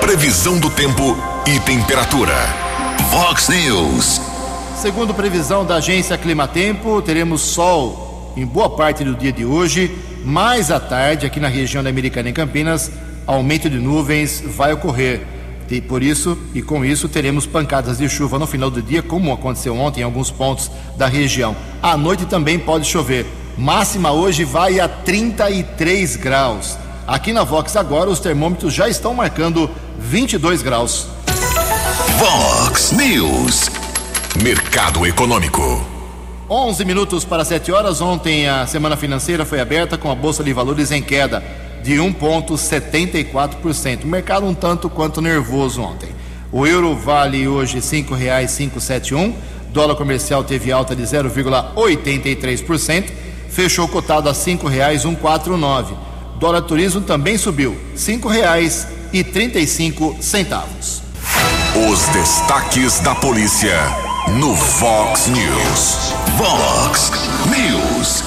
Previsão 0.00 0.60
do 0.60 0.68
tempo 0.68 1.16
e 1.46 1.58
temperatura. 1.60 2.34
Vox 3.10 3.48
News. 3.48 4.20
Segundo 4.76 5.14
previsão 5.14 5.64
da 5.64 5.76
agência 5.76 6.18
Climatempo, 6.18 7.00
teremos 7.00 7.40
sol 7.40 8.34
em 8.36 8.44
boa 8.44 8.68
parte 8.68 9.02
do 9.02 9.14
dia 9.14 9.32
de 9.32 9.46
hoje, 9.46 9.96
mais 10.22 10.70
à 10.70 10.78
tarde 10.78 11.24
aqui 11.24 11.40
na 11.40 11.48
região 11.48 11.82
da 11.82 11.88
Americana 11.88 12.28
em 12.28 12.34
Campinas, 12.34 12.92
aumento 13.26 13.70
de 13.70 13.78
nuvens 13.78 14.42
vai 14.44 14.74
ocorrer. 14.74 15.22
E 15.70 15.80
por 15.80 16.02
isso 16.02 16.38
e 16.54 16.60
com 16.60 16.84
isso 16.84 17.08
teremos 17.08 17.46
pancadas 17.46 17.98
de 17.98 18.08
chuva 18.08 18.38
no 18.38 18.46
final 18.46 18.70
do 18.70 18.82
dia, 18.82 19.02
como 19.02 19.32
aconteceu 19.32 19.74
ontem 19.76 20.02
em 20.02 20.04
alguns 20.04 20.30
pontos 20.30 20.70
da 20.96 21.06
região. 21.06 21.56
À 21.82 21.96
noite 21.96 22.26
também 22.26 22.58
pode 22.58 22.86
chover. 22.86 23.26
Máxima 23.56 24.12
hoje 24.12 24.44
vai 24.44 24.78
a 24.78 24.86
33 24.86 26.16
graus. 26.16 26.78
Aqui 27.06 27.32
na 27.32 27.44
Vox 27.44 27.76
agora 27.76 28.10
os 28.10 28.18
termômetros 28.18 28.74
já 28.74 28.88
estão 28.88 29.14
marcando 29.14 29.70
22 29.96 30.60
graus. 30.60 31.06
Vox 32.18 32.90
News. 32.90 33.70
Mercado 34.42 35.06
Econômico. 35.06 35.86
11 36.50 36.84
minutos 36.84 37.24
para 37.24 37.44
7 37.44 37.70
horas. 37.70 38.00
Ontem 38.00 38.48
a 38.48 38.66
semana 38.66 38.96
financeira 38.96 39.44
foi 39.44 39.60
aberta 39.60 39.96
com 39.96 40.10
a 40.10 40.16
Bolsa 40.16 40.42
de 40.42 40.52
Valores 40.52 40.90
em 40.90 41.00
queda 41.00 41.44
de 41.80 41.94
1,74%. 41.94 44.02
O 44.02 44.08
mercado 44.08 44.44
um 44.44 44.54
tanto 44.54 44.90
quanto 44.90 45.22
nervoso 45.22 45.82
ontem. 45.82 46.08
O 46.50 46.66
euro 46.66 46.96
vale 46.96 47.46
hoje 47.46 47.76
R$ 47.76 47.82
5,571. 47.82 49.32
Dólar 49.68 49.94
comercial 49.94 50.42
teve 50.42 50.72
alta 50.72 50.96
de 50.96 51.04
0,83%. 51.04 53.12
Fechou 53.48 53.86
cotado 53.86 54.28
a 54.28 54.32
R$ 54.32 54.38
5,149. 54.38 56.15
Dólar 56.38 56.62
turismo 56.62 57.00
também 57.00 57.38
subiu, 57.38 57.70
R$ 57.70 57.78
5,35 57.96 60.20
centavos. 60.20 61.00
Os 61.90 62.06
destaques 62.08 63.00
da 63.00 63.14
polícia 63.14 63.78
no 64.38 64.54
Vox 64.54 65.28
News. 65.28 66.12
Vox 66.36 67.10
News. 67.46 68.22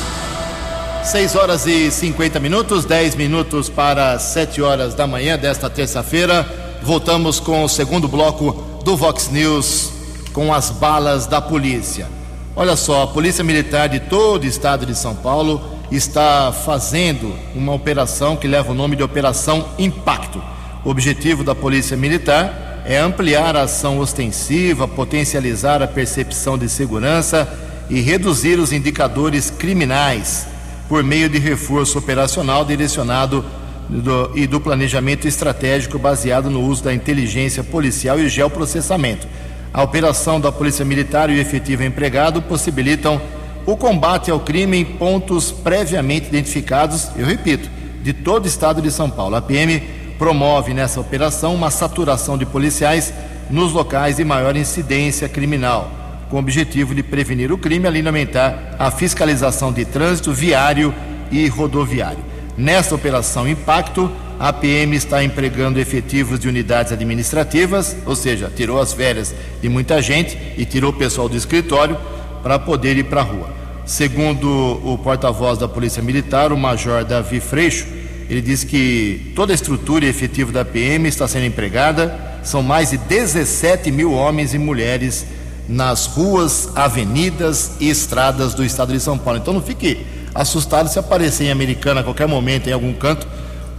6 1.03 1.35
horas 1.35 1.67
e 1.67 1.91
50 1.91 2.39
minutos, 2.39 2.85
10 2.85 3.13
minutos 3.15 3.69
para 3.69 4.17
7 4.17 4.59
horas 4.61 4.95
da 4.95 5.05
manhã 5.05 5.37
desta 5.37 5.69
terça-feira. 5.69 6.47
Voltamos 6.81 7.39
com 7.39 7.63
o 7.63 7.69
segundo 7.69 8.07
bloco 8.07 8.53
do 8.83 8.97
Vox 8.97 9.29
News 9.29 9.91
com 10.33 10.51
as 10.53 10.71
balas 10.71 11.27
da 11.27 11.39
polícia. 11.39 12.07
Olha 12.55 12.75
só, 12.75 13.03
a 13.03 13.07
Polícia 13.07 13.43
Militar 13.43 13.87
de 13.87 13.99
todo 13.99 14.43
o 14.43 14.47
estado 14.47 14.85
de 14.85 14.95
São 14.95 15.15
Paulo 15.15 15.78
está 15.91 16.51
fazendo 16.51 17.33
uma 17.55 17.73
operação 17.73 18.35
que 18.35 18.47
leva 18.47 18.71
o 18.71 18.75
nome 18.75 18.95
de 18.95 19.03
Operação 19.03 19.65
Impacto. 19.77 20.41
O 20.85 20.89
objetivo 20.89 21.43
da 21.43 21.55
Polícia 21.55 21.97
Militar 21.97 22.83
é 22.85 22.97
ampliar 22.97 23.55
a 23.55 23.63
ação 23.63 23.99
ostensiva, 23.99 24.87
potencializar 24.87 25.81
a 25.81 25.87
percepção 25.87 26.57
de 26.57 26.69
segurança 26.69 27.47
e 27.89 28.01
reduzir 28.01 28.59
os 28.59 28.71
indicadores 28.71 29.49
criminais 29.49 30.47
por 30.87 31.03
meio 31.03 31.29
de 31.29 31.37
reforço 31.37 31.97
operacional 31.97 32.63
direcionado 32.63 33.43
do, 33.89 34.31
e 34.35 34.45
do 34.45 34.59
planejamento 34.59 35.27
estratégico 35.27 35.97
baseado 35.97 36.49
no 36.49 36.61
uso 36.61 36.83
da 36.83 36.93
inteligência 36.93 37.63
policial 37.63 38.19
e 38.19 38.29
geoprocessamento. 38.29 39.27
A 39.73 39.83
operação 39.83 40.39
da 40.39 40.51
Polícia 40.51 40.85
Militar 40.85 41.29
e 41.29 41.35
o 41.35 41.39
efetivo 41.39 41.83
empregado 41.83 42.41
possibilitam 42.41 43.21
o 43.71 43.77
combate 43.77 44.31
ao 44.31 44.39
crime 44.39 44.77
em 44.77 44.85
pontos 44.85 45.51
previamente 45.51 46.27
identificados, 46.27 47.09
eu 47.15 47.25
repito, 47.25 47.69
de 48.01 48.13
todo 48.13 48.45
o 48.45 48.47
estado 48.47 48.81
de 48.81 48.89
São 48.89 49.09
Paulo. 49.09 49.35
A 49.35 49.41
PM 49.43 49.79
promove 50.17 50.73
nessa 50.73 50.99
operação 50.99 51.53
uma 51.53 51.69
saturação 51.69 52.35
de 52.35 52.47
policiais 52.47 53.13
nos 53.47 53.71
locais 53.71 54.17
de 54.17 54.25
maior 54.25 54.55
incidência 54.55 55.29
criminal, 55.29 55.91
com 56.31 56.37
o 56.37 56.39
objetivo 56.39 56.95
de 56.95 57.03
prevenir 57.03 57.51
o 57.51 57.59
crime, 57.59 57.85
além 57.85 58.01
de 58.01 58.07
aumentar 58.07 58.75
a 58.79 58.89
fiscalização 58.89 59.71
de 59.71 59.85
trânsito 59.85 60.33
viário 60.33 60.91
e 61.31 61.47
rodoviário. 61.47 62.23
Nesta 62.57 62.95
operação 62.95 63.47
Impacto, 63.47 64.11
a 64.39 64.51
PM 64.51 64.95
está 64.95 65.23
empregando 65.23 65.79
efetivos 65.79 66.39
de 66.39 66.47
unidades 66.47 66.91
administrativas, 66.91 67.95
ou 68.05 68.15
seja, 68.15 68.51
tirou 68.55 68.81
as 68.81 68.93
férias 68.93 69.35
de 69.61 69.69
muita 69.69 70.01
gente 70.01 70.35
e 70.57 70.65
tirou 70.65 70.89
o 70.89 70.95
pessoal 70.95 71.29
do 71.29 71.37
escritório 71.37 71.97
para 72.41 72.59
poder 72.59 72.97
ir 72.97 73.05
para 73.05 73.21
a 73.21 73.23
rua. 73.23 73.49
Segundo 73.85 74.47
o 74.83 74.97
porta-voz 74.97 75.57
da 75.57 75.67
Polícia 75.67 76.01
Militar, 76.01 76.51
o 76.51 76.57
Major 76.57 77.03
Davi 77.03 77.39
Freixo, 77.39 77.87
ele 78.29 78.41
diz 78.41 78.63
que 78.63 79.33
toda 79.35 79.51
a 79.51 79.55
estrutura 79.55 80.05
e 80.05 80.09
efetivo 80.09 80.51
da 80.51 80.63
PM 80.63 81.07
está 81.07 81.27
sendo 81.27 81.45
empregada, 81.45 82.39
são 82.43 82.61
mais 82.61 82.91
de 82.91 82.97
17 82.97 83.91
mil 83.91 84.13
homens 84.13 84.53
e 84.53 84.59
mulheres 84.59 85.25
nas 85.67 86.05
ruas, 86.05 86.69
avenidas 86.75 87.77
e 87.79 87.89
estradas 87.89 88.53
do 88.53 88.63
estado 88.63 88.93
de 88.93 88.99
São 88.99 89.17
Paulo. 89.17 89.39
Então 89.39 89.53
não 89.53 89.61
fique 89.61 90.05
assustado 90.33 90.87
se 90.87 90.99
aparecer 90.99 91.45
em 91.45 91.51
Americana 91.51 92.01
a 92.01 92.03
qualquer 92.03 92.27
momento, 92.27 92.69
em 92.69 92.71
algum 92.71 92.93
canto, 92.93 93.27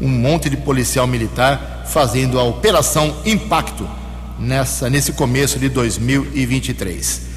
um 0.00 0.08
monte 0.08 0.50
de 0.50 0.56
policial 0.56 1.06
militar 1.06 1.84
fazendo 1.86 2.38
a 2.38 2.42
operação 2.42 3.14
Impacto 3.24 3.88
nessa, 4.38 4.90
nesse 4.90 5.12
começo 5.12 5.58
de 5.58 5.68
2023. 5.68 7.29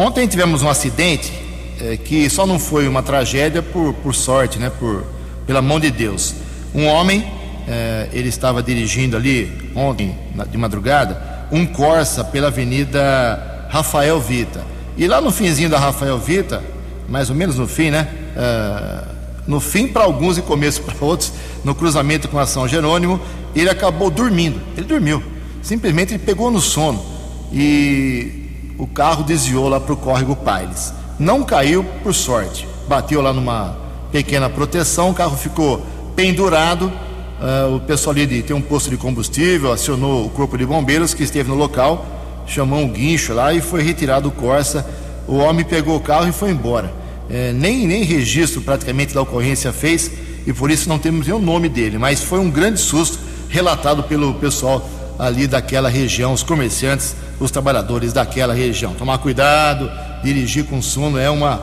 Ontem 0.00 0.26
tivemos 0.26 0.62
um 0.62 0.68
acidente 0.70 1.30
eh, 1.78 1.98
que 2.02 2.30
só 2.30 2.46
não 2.46 2.58
foi 2.58 2.88
uma 2.88 3.02
tragédia 3.02 3.60
por, 3.60 3.92
por 3.92 4.14
sorte, 4.14 4.58
né? 4.58 4.72
Por, 4.80 5.04
pela 5.46 5.60
mão 5.60 5.78
de 5.78 5.90
Deus. 5.90 6.36
Um 6.74 6.86
homem, 6.86 7.30
eh, 7.68 8.08
ele 8.10 8.30
estava 8.30 8.62
dirigindo 8.62 9.14
ali 9.14 9.70
ontem 9.76 10.16
na, 10.34 10.46
de 10.46 10.56
madrugada 10.56 11.46
um 11.52 11.66
Corsa 11.66 12.24
pela 12.24 12.46
Avenida 12.46 13.68
Rafael 13.68 14.18
Vita. 14.18 14.64
E 14.96 15.06
lá 15.06 15.20
no 15.20 15.30
finzinho 15.30 15.68
da 15.68 15.78
Rafael 15.78 16.16
Vita, 16.16 16.64
mais 17.06 17.28
ou 17.28 17.36
menos 17.36 17.56
no 17.56 17.68
fim, 17.68 17.90
né? 17.90 18.08
Eh, 18.34 19.04
no 19.46 19.60
fim 19.60 19.86
para 19.86 20.04
alguns 20.04 20.38
e 20.38 20.40
começo 20.40 20.80
para 20.80 20.94
outros, 21.04 21.30
no 21.62 21.74
cruzamento 21.74 22.26
com 22.26 22.38
a 22.38 22.46
São 22.46 22.66
Jerônimo, 22.66 23.20
ele 23.54 23.68
acabou 23.68 24.08
dormindo. 24.08 24.62
Ele 24.78 24.86
dormiu. 24.86 25.22
Simplesmente 25.60 26.14
ele 26.14 26.22
pegou 26.24 26.50
no 26.50 26.58
sono 26.58 27.04
e 27.52 28.48
o 28.80 28.86
carro 28.86 29.22
desviou 29.22 29.68
lá 29.68 29.78
para 29.78 29.92
o 29.92 29.96
córrego 29.96 30.34
Pailes. 30.34 30.94
Não 31.18 31.42
caiu 31.42 31.84
por 32.02 32.14
sorte. 32.14 32.66
Bateu 32.88 33.20
lá 33.20 33.30
numa 33.30 33.76
pequena 34.10 34.48
proteção, 34.48 35.10
o 35.10 35.14
carro 35.14 35.36
ficou 35.36 35.84
pendurado. 36.16 36.86
Uh, 36.86 37.76
o 37.76 37.80
pessoal 37.80 38.16
ali 38.16 38.42
tem 38.42 38.56
um 38.56 38.62
posto 38.62 38.88
de 38.88 38.96
combustível, 38.96 39.70
acionou 39.70 40.24
o 40.24 40.30
corpo 40.30 40.56
de 40.56 40.64
bombeiros 40.64 41.12
que 41.12 41.22
esteve 41.22 41.50
no 41.50 41.56
local, 41.56 42.06
chamou 42.46 42.80
um 42.80 42.88
guincho 42.88 43.34
lá 43.34 43.52
e 43.52 43.60
foi 43.60 43.82
retirado 43.82 44.28
o 44.28 44.32
Corsa. 44.32 44.86
O 45.28 45.36
homem 45.36 45.62
pegou 45.62 45.96
o 45.96 46.00
carro 46.00 46.26
e 46.26 46.32
foi 46.32 46.50
embora. 46.50 46.90
É, 47.28 47.52
nem, 47.52 47.86
nem 47.86 48.02
registro 48.02 48.62
praticamente 48.62 49.12
da 49.12 49.20
ocorrência 49.20 49.74
fez 49.74 50.10
e 50.46 50.54
por 50.54 50.70
isso 50.70 50.88
não 50.88 50.98
temos 50.98 51.26
nem 51.26 51.36
o 51.36 51.38
nome 51.38 51.68
dele, 51.68 51.98
mas 51.98 52.22
foi 52.22 52.38
um 52.38 52.50
grande 52.50 52.80
susto 52.80 53.18
relatado 53.50 54.02
pelo 54.04 54.34
pessoal 54.34 54.88
ali 55.20 55.46
daquela 55.46 55.90
região, 55.90 56.32
os 56.32 56.42
comerciantes, 56.42 57.14
os 57.38 57.50
trabalhadores 57.50 58.12
daquela 58.12 58.54
região. 58.54 58.94
Tomar 58.94 59.18
cuidado, 59.18 59.90
dirigir 60.24 60.64
com 60.64 60.80
sono 60.80 61.18
é 61.18 61.28
uma, 61.28 61.60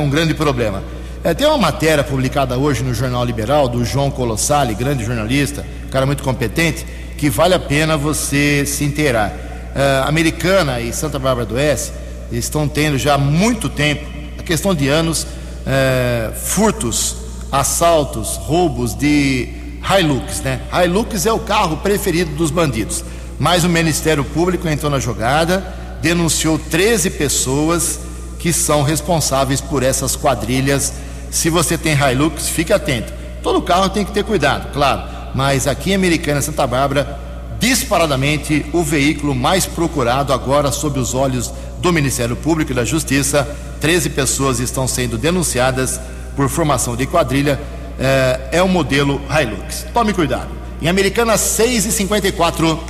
um 0.00 0.10
grande 0.10 0.34
problema. 0.34 0.82
É, 1.24 1.32
tem 1.32 1.46
uma 1.46 1.56
matéria 1.56 2.04
publicada 2.04 2.58
hoje 2.58 2.82
no 2.82 2.92
Jornal 2.92 3.24
Liberal 3.24 3.66
do 3.66 3.82
João 3.84 4.10
Colossali, 4.10 4.74
grande 4.74 5.04
jornalista, 5.04 5.64
cara 5.90 6.04
muito 6.04 6.22
competente, 6.22 6.84
que 7.16 7.30
vale 7.30 7.54
a 7.54 7.58
pena 7.58 7.96
você 7.96 8.66
se 8.66 8.84
inteirar. 8.84 9.32
É, 9.74 10.02
Americana 10.06 10.78
e 10.80 10.92
Santa 10.92 11.18
Bárbara 11.18 11.46
do 11.46 11.54
Oeste 11.54 11.92
estão 12.30 12.68
tendo 12.68 12.98
já 12.98 13.14
há 13.14 13.18
muito 13.18 13.70
tempo 13.70 14.04
a 14.38 14.42
questão 14.42 14.74
de 14.74 14.88
anos, 14.88 15.26
é, 15.66 16.30
furtos, 16.34 17.16
assaltos, 17.50 18.36
roubos 18.36 18.94
de 18.94 19.61
Hilux, 19.82 20.40
né? 20.40 20.60
Hilux 20.72 21.26
é 21.26 21.32
o 21.32 21.38
carro 21.38 21.78
preferido 21.78 22.34
dos 22.36 22.50
bandidos. 22.50 23.04
Mas 23.38 23.64
o 23.64 23.68
Ministério 23.68 24.24
Público 24.24 24.68
entrou 24.68 24.90
na 24.90 25.00
jogada, 25.00 25.74
denunciou 26.00 26.58
13 26.58 27.10
pessoas 27.10 28.00
que 28.38 28.52
são 28.52 28.82
responsáveis 28.82 29.60
por 29.60 29.82
essas 29.82 30.16
quadrilhas. 30.16 30.92
Se 31.30 31.48
você 31.48 31.78
tem 31.78 31.96
Hilux, 31.96 32.48
fique 32.48 32.72
atento. 32.72 33.12
Todo 33.42 33.62
carro 33.62 33.88
tem 33.88 34.04
que 34.04 34.12
ter 34.12 34.24
cuidado, 34.24 34.72
claro, 34.72 35.02
mas 35.34 35.66
aqui 35.66 35.90
em 35.90 35.94
Americana, 35.94 36.40
Santa 36.40 36.66
Bárbara, 36.66 37.18
disparadamente 37.58 38.66
o 38.72 38.82
veículo 38.82 39.34
mais 39.34 39.66
procurado 39.66 40.32
agora 40.32 40.70
sob 40.70 40.98
os 40.98 41.14
olhos 41.14 41.52
do 41.78 41.92
Ministério 41.92 42.36
Público 42.36 42.72
e 42.72 42.74
da 42.74 42.84
Justiça. 42.84 43.48
13 43.80 44.10
pessoas 44.10 44.60
estão 44.60 44.86
sendo 44.86 45.18
denunciadas 45.18 46.00
por 46.36 46.48
formação 46.48 46.96
de 46.96 47.06
quadrilha. 47.06 47.60
É, 48.04 48.58
é 48.58 48.62
o 48.62 48.66
modelo 48.66 49.22
Hilux. 49.30 49.86
Tome 49.94 50.12
cuidado. 50.12 50.48
Em 50.80 50.88
Americana 50.88 51.36
6 51.36 51.86
e 51.86 51.92
54. 51.92 52.82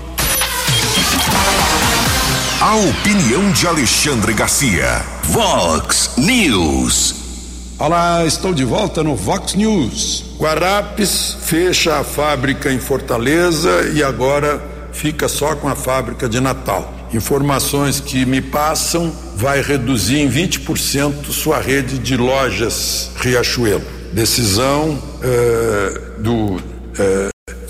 A 2.59 2.77
opinião 2.77 3.53
de 3.53 3.67
Alexandre 3.67 4.33
Garcia. 4.33 5.05
Vox 5.25 6.13
News. 6.17 7.15
Olá, 7.79 8.25
estou 8.25 8.55
de 8.55 8.65
volta 8.65 9.05
no 9.05 9.15
Vox 9.15 9.55
News. 9.55 10.25
Guarapes 10.39 11.37
fecha 11.43 11.99
a 11.99 12.05
fábrica 12.05 12.73
em 12.73 12.79
Fortaleza 12.79 13.91
e 13.93 14.03
agora 14.03 14.63
fica 14.95 15.29
só 15.29 15.55
com 15.55 15.69
a 15.69 15.77
fábrica 15.77 16.27
de 16.27 16.41
Natal. 16.41 16.91
Informações 17.13 18.01
que 18.01 18.25
me 18.25 18.41
passam 18.41 19.13
vai 19.37 19.61
reduzir 19.61 20.21
em 20.21 20.31
20% 20.31 21.27
sua 21.27 21.61
rede 21.61 21.99
de 21.99 22.17
lojas 22.17 23.11
Riachuelo. 23.17 24.02
Decisão 24.13 25.03
eh, 25.23 26.01
do, 26.19 26.61
eh, 26.99 27.29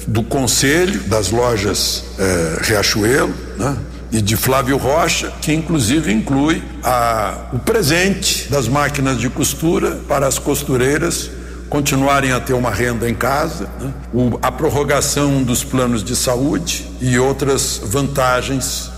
do 0.09 0.23
Conselho 0.25 1.01
das 1.05 1.31
Lojas 1.31 2.05
eh, 2.19 2.59
Riachuelo, 2.63 3.33
né? 3.57 3.77
e 4.11 4.21
de 4.21 4.37
Flávio 4.37 4.77
Rocha, 4.77 5.33
que 5.41 5.53
inclusive 5.53 6.13
inclui 6.13 6.63
a, 6.83 7.47
o 7.53 7.59
presente 7.61 8.51
das 8.51 8.69
máquinas 8.69 9.19
de 9.19 9.31
costura 9.31 10.01
para 10.09 10.27
as 10.27 10.39
costureiras 10.39 11.31
continuarem 11.71 12.33
a 12.33 12.41
ter 12.41 12.53
uma 12.53 12.71
renda 12.71 13.09
em 13.09 13.15
casa, 13.15 13.71
né? 13.81 13.93
o, 14.13 14.39
a 14.43 14.51
prorrogação 14.51 15.43
dos 15.43 15.63
planos 15.63 16.03
de 16.03 16.17
saúde 16.17 16.87
e 17.01 17.19
outras 17.19 17.81
vantagens 17.85 18.91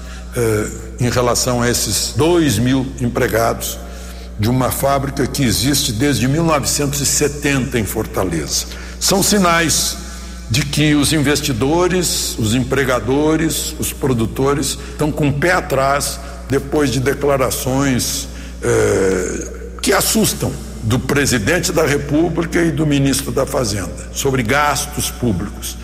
em 0.99 1.09
relação 1.09 1.63
a 1.63 1.71
esses 1.71 2.15
dois 2.17 2.59
mil 2.59 2.85
empregados 3.01 3.79
de 4.39 4.49
uma 4.51 4.71
fábrica 4.71 5.27
que 5.27 5.45
existe 5.45 5.93
desde 5.93 6.27
1970 6.27 7.79
em 7.79 7.85
Fortaleza. 7.85 8.67
São 8.99 9.23
sinais 9.23 9.97
de 10.51 10.65
que 10.65 10.95
os 10.95 11.13
investidores, 11.13 12.37
os 12.39 12.55
empregadores, 12.55 13.75
os 13.79 13.93
produtores 13.93 14.79
estão 14.91 15.11
com 15.11 15.29
o 15.29 15.33
pé 15.33 15.53
atrás 15.53 16.19
depois 16.49 16.91
de 16.91 17.01
declarações 17.01 18.29
eh, 18.63 19.49
que 19.81 19.93
assustam 19.93 20.53
do 20.83 20.99
presidente 20.99 21.73
da 21.73 21.87
República 21.87 22.63
e 22.63 22.71
do 22.71 22.87
ministro 22.87 23.33
da 23.33 23.47
Fazenda 23.47 24.11
sobre 24.13 24.43
gastos 24.43 25.11
públicos 25.11 25.79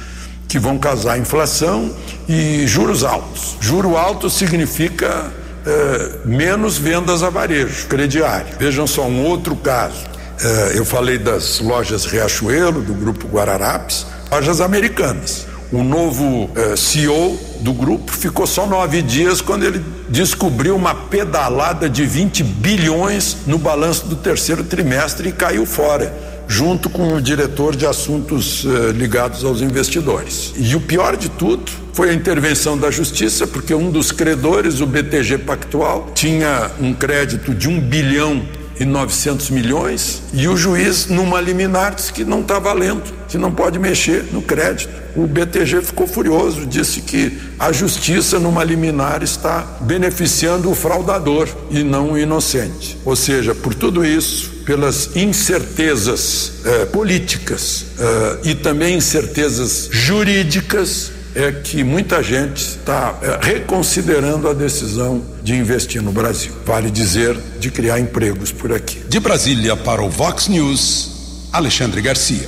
que 0.46 0.58
vão 0.58 0.78
causar 0.78 1.16
inflação 1.18 1.94
e 2.28 2.66
juros 2.66 3.04
altos. 3.04 3.56
Juro 3.60 3.96
alto 3.96 4.28
significa 4.28 5.32
eh, 5.66 6.12
menos 6.25 6.79
vendas 6.79 7.23
a 7.23 7.31
varejo, 7.31 7.87
crediário. 7.87 8.57
Vejam 8.59 8.87
só 8.87 9.07
um 9.07 9.25
outro 9.25 9.55
caso. 9.57 10.05
Eh, 10.42 10.73
eu 10.77 10.85
falei 10.85 11.18
das 11.18 11.61
lojas 11.61 12.05
Riachuelo, 12.05 12.81
do 12.83 12.94
grupo 12.94 13.27
Guararapes 13.29 14.07
lojas 14.31 14.61
americanas. 14.61 15.46
O 15.73 15.83
novo 15.83 16.51
eh, 16.57 16.77
CEO 16.77 17.38
do 17.61 17.73
grupo 17.73 18.11
ficou 18.11 18.46
só 18.46 18.66
nove 18.66 19.03
dias 19.03 19.40
quando 19.40 19.64
ele 19.64 19.85
descobriu 20.09 20.75
uma 20.75 20.94
pedalada 20.94 21.88
de 21.88 22.05
20 22.05 22.42
bilhões 22.42 23.37
no 23.46 23.59
balanço 23.59 24.07
do 24.07 24.16
terceiro 24.16 24.64
trimestre 24.64 25.29
e 25.29 25.33
caiu 25.33 25.66
fora, 25.66 26.12
junto 26.50 26.90
com 26.90 27.14
o 27.14 27.22
diretor 27.22 27.76
de 27.76 27.86
assuntos 27.86 28.66
eh, 28.66 28.90
ligados 28.90 29.44
aos 29.44 29.62
investidores. 29.62 30.52
E 30.56 30.74
o 30.74 30.80
pior 30.80 31.16
de 31.16 31.28
tudo 31.28 31.70
foi 31.92 32.10
a 32.10 32.12
intervenção 32.12 32.76
da 32.76 32.90
justiça, 32.90 33.46
porque 33.46 33.72
um 33.72 33.88
dos 33.88 34.10
credores, 34.10 34.80
o 34.80 34.86
BTG 34.86 35.38
Pactual, 35.38 36.10
tinha 36.12 36.72
um 36.80 36.92
crédito 36.92 37.54
de 37.54 37.68
um 37.68 37.78
bilhão 37.78 38.42
e 38.80 38.84
900 38.84 39.50
milhões 39.50 40.22
e 40.32 40.48
o 40.48 40.56
juiz, 40.56 41.06
numa 41.06 41.40
liminar, 41.40 41.94
disse 41.94 42.12
que 42.12 42.24
não 42.24 42.40
está 42.40 42.58
valendo, 42.58 43.02
que 43.28 43.38
não 43.38 43.52
pode 43.52 43.78
mexer 43.78 44.24
no 44.32 44.42
crédito. 44.42 44.90
O 45.14 45.28
BTG 45.28 45.82
ficou 45.82 46.06
furioso, 46.08 46.66
disse 46.66 47.02
que 47.02 47.38
a 47.58 47.70
justiça, 47.70 48.40
numa 48.40 48.64
liminar, 48.64 49.22
está 49.22 49.60
beneficiando 49.82 50.68
o 50.68 50.74
fraudador 50.74 51.48
e 51.70 51.84
não 51.84 52.12
o 52.12 52.18
inocente. 52.18 52.98
Ou 53.04 53.14
seja, 53.14 53.54
por 53.54 53.72
tudo 53.72 54.04
isso, 54.04 54.60
pelas 54.70 55.16
incertezas 55.16 56.52
eh, 56.64 56.85
políticas 56.92 57.87
eh, 57.98 58.50
e 58.50 58.54
também 58.54 58.94
incertezas 58.94 59.88
jurídicas, 59.90 61.11
é 61.35 61.50
que 61.50 61.83
muita 61.83 62.22
gente 62.22 62.61
está 62.61 63.18
é, 63.20 63.44
reconsiderando 63.44 64.48
a 64.48 64.52
decisão 64.52 65.24
de 65.42 65.56
investir 65.56 66.00
no 66.00 66.12
Brasil. 66.12 66.52
Vale 66.64 66.88
dizer, 66.88 67.37
de 67.59 67.68
criar 67.68 67.98
empregos 67.98 68.52
por 68.52 68.72
aqui. 68.72 69.00
De 69.09 69.18
Brasília 69.18 69.74
para 69.76 70.02
o 70.02 70.09
Vox 70.09 70.46
News, 70.46 71.48
Alexandre 71.52 72.00
Garcia. 72.00 72.46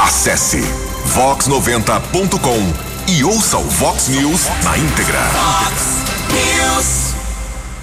Acesse 0.00 0.64
vox90.com 1.14 3.12
e 3.12 3.22
ouça 3.22 3.56
o 3.56 3.70
Vox 3.70 4.08
News 4.08 4.40
na 4.64 4.76
íntegra. 4.76 5.20
Vox 5.28 5.82
News. 6.32 7.14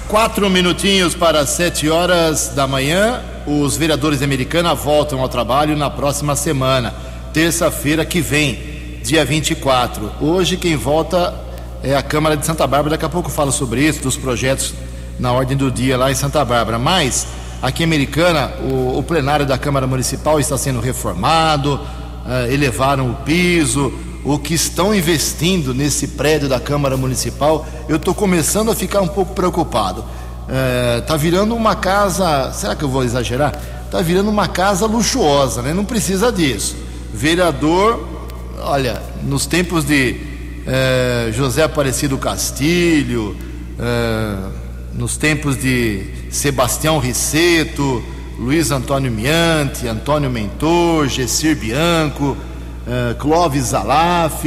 Quatro 0.09 0.49
minutinhos 0.49 1.15
para 1.15 1.45
sete 1.47 1.89
horas 1.89 2.49
da 2.49 2.67
manhã. 2.67 3.36
Os 3.47 3.77
vereadores 3.77 4.19
de 4.19 4.25
Americana 4.25 4.75
voltam 4.75 5.21
ao 5.21 5.29
trabalho 5.29 5.73
na 5.77 5.89
próxima 5.89 6.35
semana, 6.35 6.93
terça-feira 7.31 8.03
que 8.03 8.19
vem 8.19 8.99
dia 9.01 9.23
24. 9.23 10.11
Hoje 10.19 10.57
quem 10.57 10.75
volta 10.75 11.33
é 11.81 11.95
a 11.95 12.03
Câmara 12.03 12.35
de 12.35 12.45
Santa 12.45 12.67
Bárbara. 12.67 12.89
Daqui 12.89 13.05
a 13.05 13.09
pouco 13.09 13.29
falo 13.29 13.53
sobre 13.53 13.87
isso, 13.87 14.01
dos 14.01 14.17
projetos 14.17 14.73
na 15.17 15.31
ordem 15.31 15.55
do 15.55 15.71
dia 15.71 15.97
lá 15.97 16.11
em 16.11 16.13
Santa 16.13 16.43
Bárbara. 16.43 16.77
Mas 16.77 17.25
aqui 17.61 17.83
em 17.83 17.85
Americana, 17.85 18.51
o, 18.69 18.97
o 18.97 19.03
plenário 19.03 19.45
da 19.45 19.57
Câmara 19.57 19.87
Municipal 19.87 20.41
está 20.41 20.57
sendo 20.57 20.81
reformado, 20.81 21.75
uh, 21.75 22.51
elevaram 22.51 23.11
o 23.11 23.15
piso. 23.15 23.93
O 24.25 24.37
que 24.37 24.55
estão 24.55 24.93
investindo 24.93 25.73
nesse 25.73 26.05
prédio 26.09 26.49
da 26.49 26.59
Câmara 26.59 26.97
Municipal, 26.97 27.65
eu 27.87 27.95
estou 27.95 28.13
começando 28.13 28.71
a 28.71 28.75
ficar 28.75 28.99
um 28.99 29.07
pouco 29.07 29.33
preocupado. 29.33 30.03
Está 30.99 31.15
uh, 31.15 31.17
virando 31.17 31.55
uma 31.55 31.75
casa, 31.75 32.51
será 32.53 32.75
que 32.75 32.83
eu 32.83 32.89
vou 32.89 33.03
exagerar? 33.03 33.53
Está 33.85 34.01
virando 34.01 34.29
uma 34.29 34.47
casa 34.47 34.85
luxuosa, 34.85 35.61
né? 35.61 35.73
Não 35.73 35.85
precisa 35.85 36.31
disso. 36.31 36.75
Vereador 37.13 38.17
olha, 38.59 39.01
nos 39.23 39.45
tempos 39.45 39.85
de 39.85 40.15
eh, 40.65 41.29
José 41.33 41.63
Aparecido 41.63 42.17
Castilho, 42.17 43.35
eh, 43.79 44.35
nos 44.93 45.17
tempos 45.17 45.57
de 45.57 46.05
Sebastião 46.31 46.99
Riceto, 46.99 48.03
Luiz 48.37 48.71
Antônio 48.71 49.11
Miante, 49.11 49.87
Antônio 49.87 50.29
Mentor, 50.29 51.07
Gessir 51.07 51.55
Bianco, 51.55 52.35
eh, 52.87 53.15
Clóvis 53.19 53.65
Zalaf, 53.65 54.43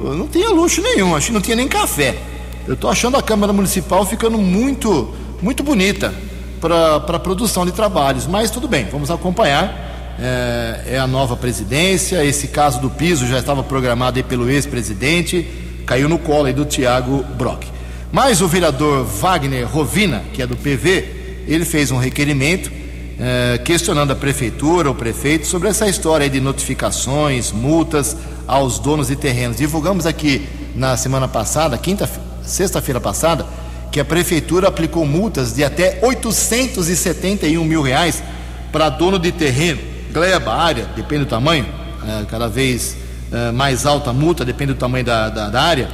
não 0.00 0.28
tinha 0.28 0.50
luxo 0.50 0.80
nenhum, 0.80 1.16
acho 1.16 1.28
que 1.28 1.32
não 1.32 1.40
tinha 1.40 1.56
nem 1.56 1.68
café. 1.68 2.16
Eu 2.66 2.74
estou 2.74 2.90
achando 2.90 3.16
a 3.16 3.22
Câmara 3.22 3.52
Municipal 3.52 4.04
ficando 4.04 4.38
muito, 4.38 5.12
muito 5.40 5.62
bonita 5.62 6.12
para 6.60 6.96
a 6.96 7.18
produção 7.18 7.64
de 7.64 7.72
trabalhos, 7.72 8.26
mas 8.26 8.50
tudo 8.50 8.66
bem, 8.66 8.86
vamos 8.90 9.10
acompanhar 9.10 10.16
é, 10.20 10.94
é, 10.94 10.98
a 10.98 11.06
nova 11.06 11.36
presidência. 11.36 12.24
Esse 12.24 12.48
caso 12.48 12.80
do 12.80 12.90
piso 12.90 13.26
já 13.26 13.38
estava 13.38 13.62
programado 13.62 14.22
pelo 14.24 14.50
ex-presidente, 14.50 15.46
caiu 15.86 16.08
no 16.08 16.18
colo 16.18 16.52
do 16.52 16.64
Tiago 16.64 17.22
Brock. 17.36 17.64
Mas 18.10 18.40
o 18.40 18.48
vereador 18.48 19.04
Wagner 19.04 19.66
Rovina, 19.66 20.24
que 20.32 20.42
é 20.42 20.46
do 20.46 20.56
PV, 20.56 21.44
ele 21.46 21.64
fez 21.64 21.90
um 21.90 21.98
requerimento 21.98 22.70
é, 23.20 23.58
questionando 23.58 24.10
a 24.12 24.16
prefeitura, 24.16 24.90
o 24.90 24.94
prefeito, 24.94 25.46
sobre 25.46 25.68
essa 25.68 25.88
história 25.88 26.28
de 26.28 26.40
notificações, 26.40 27.52
multas 27.52 28.16
aos 28.46 28.78
donos 28.78 29.08
de 29.08 29.16
terrenos. 29.16 29.56
Divulgamos 29.56 30.06
aqui 30.06 30.48
na 30.74 30.96
semana 30.96 31.28
passada, 31.28 31.76
quinta, 31.76 32.08
sexta-feira 32.42 33.00
passada, 33.00 33.46
que 33.90 34.00
a 34.00 34.04
prefeitura 34.04 34.68
aplicou 34.68 35.06
multas 35.06 35.52
de 35.52 35.64
até 35.64 35.98
871 36.02 37.64
mil 37.64 37.82
reais 37.82 38.22
para 38.70 38.88
dono 38.88 39.18
de 39.18 39.32
terreno 39.32 39.98
gleba, 40.12 40.52
área, 40.52 40.86
depende 40.96 41.24
do 41.24 41.28
tamanho, 41.28 41.66
é, 42.06 42.24
cada 42.26 42.48
vez 42.48 42.96
é, 43.32 43.50
mais 43.50 43.86
alta 43.86 44.10
a 44.10 44.12
multa, 44.12 44.44
depende 44.44 44.72
do 44.72 44.78
tamanho 44.78 45.04
da, 45.04 45.28
da, 45.28 45.50
da 45.50 45.62
área, 45.62 45.88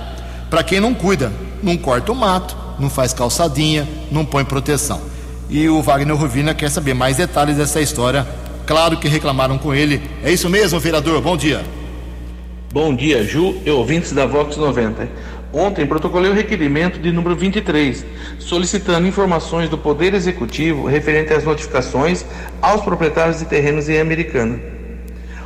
para 0.48 0.62
quem 0.62 0.80
não 0.80 0.94
cuida, 0.94 1.32
não 1.62 1.76
corta 1.76 2.12
o 2.12 2.14
mato, 2.14 2.56
não 2.78 2.88
faz 2.88 3.12
calçadinha, 3.12 3.88
não 4.10 4.24
põe 4.24 4.44
proteção. 4.44 5.00
E 5.50 5.68
o 5.68 5.82
Wagner 5.82 6.16
Rovina 6.16 6.54
quer 6.54 6.70
saber 6.70 6.94
mais 6.94 7.16
detalhes 7.16 7.56
dessa 7.56 7.80
história. 7.80 8.26
Claro 8.66 8.96
que 8.96 9.08
reclamaram 9.08 9.58
com 9.58 9.74
ele. 9.74 10.00
É 10.22 10.32
isso 10.32 10.48
mesmo, 10.48 10.80
vereador? 10.80 11.20
Bom 11.20 11.36
dia. 11.36 11.62
Bom 12.72 12.94
dia, 12.94 13.22
Ju 13.22 13.56
e 13.64 13.70
ouvintes 13.70 14.12
da 14.12 14.26
Vox 14.26 14.56
90. 14.56 15.08
Ontem 15.56 15.86
protocolei 15.86 16.32
o 16.32 16.34
requerimento 16.34 16.98
de 16.98 17.12
número 17.12 17.36
23, 17.36 18.04
solicitando 18.40 19.06
informações 19.06 19.68
do 19.68 19.78
Poder 19.78 20.12
Executivo 20.12 20.88
referente 20.88 21.32
às 21.32 21.44
notificações 21.44 22.24
aos 22.60 22.82
proprietários 22.82 23.38
de 23.38 23.44
terrenos 23.44 23.88
em 23.88 24.00
Americana. 24.00 24.58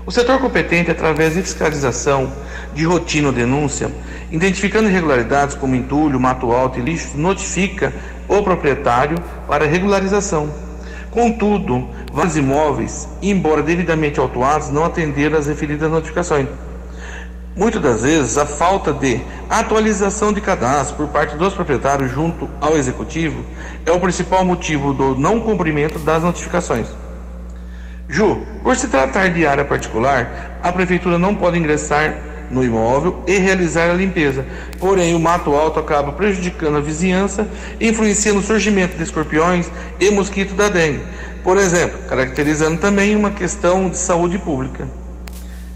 O 0.06 0.10
setor 0.10 0.40
competente, 0.40 0.90
através 0.90 1.34
de 1.34 1.42
fiscalização, 1.42 2.32
de 2.74 2.84
rotina 2.84 3.28
ou 3.28 3.34
denúncia, 3.34 3.92
identificando 4.30 4.88
irregularidades 4.88 5.54
como 5.54 5.76
entulho, 5.76 6.18
mato 6.18 6.52
alto 6.52 6.78
e 6.78 6.82
lixo, 6.82 7.18
notifica 7.18 7.92
o 8.26 8.42
proprietário 8.42 9.18
para 9.46 9.66
regularização. 9.66 10.50
Contudo, 11.10 11.86
vários 12.10 12.38
imóveis, 12.38 13.06
embora 13.20 13.62
devidamente 13.62 14.18
autuados, 14.18 14.70
não 14.70 14.86
atenderam 14.86 15.36
às 15.36 15.46
referidas 15.46 15.90
notificações. 15.90 16.48
Muitas 17.58 17.82
das 17.82 18.02
vezes, 18.02 18.38
a 18.38 18.46
falta 18.46 18.92
de 18.92 19.20
atualização 19.50 20.32
de 20.32 20.40
cadastro 20.40 20.94
por 20.94 21.08
parte 21.08 21.34
dos 21.34 21.54
proprietários 21.54 22.08
junto 22.08 22.48
ao 22.60 22.76
executivo 22.76 23.44
é 23.84 23.90
o 23.90 23.98
principal 23.98 24.44
motivo 24.44 24.94
do 24.94 25.16
não 25.16 25.40
cumprimento 25.40 25.98
das 25.98 26.22
notificações. 26.22 26.86
Ju, 28.08 28.46
por 28.62 28.76
se 28.76 28.86
tratar 28.86 29.30
de 29.30 29.44
área 29.44 29.64
particular, 29.64 30.60
a 30.62 30.70
prefeitura 30.70 31.18
não 31.18 31.34
pode 31.34 31.58
ingressar 31.58 32.16
no 32.48 32.62
imóvel 32.62 33.24
e 33.26 33.36
realizar 33.38 33.90
a 33.90 33.94
limpeza. 33.94 34.46
Porém, 34.78 35.16
o 35.16 35.18
mato 35.18 35.52
alto 35.56 35.80
acaba 35.80 36.12
prejudicando 36.12 36.76
a 36.76 36.80
vizinhança, 36.80 37.48
influenciando 37.80 38.38
o 38.38 38.42
surgimento 38.44 38.96
de 38.96 39.02
escorpiões 39.02 39.68
e 39.98 40.08
mosquitos 40.12 40.54
da 40.54 40.68
dengue, 40.68 41.02
por 41.42 41.56
exemplo, 41.56 41.98
caracterizando 42.08 42.80
também 42.80 43.16
uma 43.16 43.32
questão 43.32 43.90
de 43.90 43.98
saúde 43.98 44.38
pública. 44.38 44.86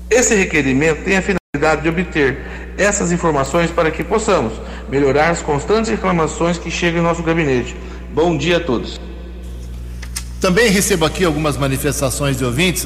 Esse 0.08 0.36
requerimento 0.36 1.02
tem 1.02 1.16
a 1.16 1.22
finalidade 1.22 1.41
de 1.82 1.88
obter 1.88 2.38
essas 2.76 3.12
informações 3.12 3.70
para 3.70 3.90
que 3.90 4.02
possamos 4.02 4.52
melhorar 4.90 5.30
as 5.30 5.40
constantes 5.40 5.90
reclamações 5.90 6.58
que 6.58 6.70
chegam 6.70 7.00
em 7.00 7.04
nosso 7.04 7.22
gabinete. 7.22 7.76
Bom 8.12 8.36
dia 8.36 8.56
a 8.56 8.60
todos. 8.60 9.00
Também 10.40 10.70
recebo 10.70 11.04
aqui 11.04 11.24
algumas 11.24 11.56
manifestações 11.56 12.36
de 12.36 12.44
ouvintes, 12.44 12.84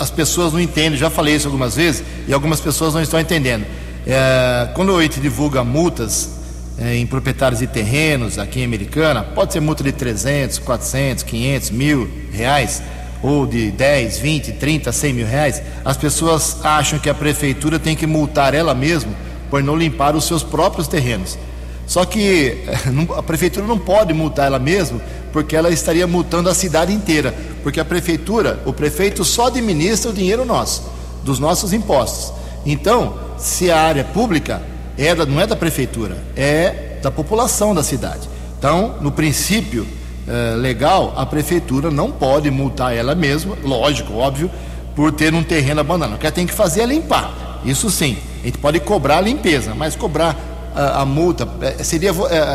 as 0.00 0.10
pessoas 0.10 0.52
não 0.52 0.60
entendem, 0.60 0.98
já 0.98 1.08
falei 1.08 1.36
isso 1.36 1.46
algumas 1.46 1.76
vezes, 1.76 2.02
e 2.26 2.32
algumas 2.32 2.60
pessoas 2.60 2.94
não 2.94 3.00
estão 3.00 3.20
entendendo. 3.20 3.64
É, 4.04 4.70
quando 4.74 4.96
a 4.96 5.02
gente 5.02 5.20
divulga 5.20 5.62
multas 5.62 6.30
é, 6.78 6.96
em 6.96 7.06
proprietários 7.06 7.60
de 7.60 7.68
terrenos 7.68 8.40
aqui 8.40 8.60
em 8.60 8.64
Americana, 8.64 9.22
pode 9.22 9.52
ser 9.52 9.60
multa 9.60 9.84
de 9.84 9.92
300, 9.92 10.58
400, 10.58 11.22
500, 11.22 11.70
mil 11.70 12.10
reais, 12.32 12.82
ou 13.22 13.46
de 13.46 13.70
10, 13.70 14.18
20, 14.18 14.52
30, 14.52 14.92
100 14.92 15.12
mil 15.12 15.26
reais, 15.26 15.62
as 15.84 15.96
pessoas 15.96 16.58
acham 16.64 16.98
que 16.98 17.08
a 17.08 17.14
prefeitura 17.14 17.78
tem 17.78 17.96
que 17.96 18.06
multar 18.06 18.54
ela 18.54 18.74
mesma 18.74 19.12
por 19.50 19.62
não 19.62 19.76
limpar 19.76 20.14
os 20.14 20.24
seus 20.24 20.42
próprios 20.42 20.88
terrenos. 20.88 21.38
Só 21.86 22.04
que 22.04 22.64
a 23.16 23.22
prefeitura 23.22 23.66
não 23.66 23.78
pode 23.78 24.12
multar 24.12 24.46
ela 24.46 24.58
mesma 24.58 25.00
porque 25.32 25.54
ela 25.54 25.70
estaria 25.70 26.06
multando 26.06 26.48
a 26.48 26.54
cidade 26.54 26.92
inteira, 26.92 27.34
porque 27.62 27.78
a 27.78 27.84
prefeitura, 27.84 28.62
o 28.64 28.72
prefeito 28.72 29.24
só 29.24 29.48
administra 29.48 30.10
o 30.10 30.14
dinheiro 30.14 30.44
nosso, 30.44 30.90
dos 31.22 31.38
nossos 31.38 31.72
impostos. 31.72 32.32
Então, 32.64 33.18
se 33.36 33.70
a 33.70 33.80
área 33.80 34.02
pública 34.02 34.62
é 34.96 35.14
da, 35.14 35.26
não 35.26 35.40
é 35.40 35.46
da 35.46 35.54
prefeitura, 35.54 36.16
é 36.34 36.98
da 37.02 37.10
população 37.10 37.74
da 37.74 37.82
cidade. 37.82 38.28
Então, 38.58 38.96
no 39.00 39.12
princípio 39.12 39.86
eh, 40.26 40.54
legal, 40.56 41.14
a 41.16 41.24
prefeitura 41.24 41.90
não 41.90 42.10
pode 42.10 42.50
multar 42.50 42.94
ela 42.94 43.14
mesma, 43.14 43.56
lógico, 43.62 44.14
óbvio, 44.14 44.50
por 44.94 45.12
ter 45.12 45.34
um 45.34 45.42
terreno 45.42 45.80
abandonado. 45.80 46.16
O 46.16 46.18
que 46.18 46.26
ela 46.26 46.34
tem 46.34 46.46
que 46.46 46.52
fazer 46.52 46.82
é 46.82 46.86
limpar. 46.86 47.60
Isso 47.64 47.90
sim, 47.90 48.16
a 48.42 48.46
gente 48.46 48.58
pode 48.58 48.80
cobrar 48.80 49.18
a 49.18 49.20
limpeza, 49.20 49.74
mas 49.74 49.96
cobrar 49.96 50.36
a, 50.74 51.02
a 51.02 51.04
multa, 51.06 51.48
é, 51.60 51.82
seria 51.82 52.12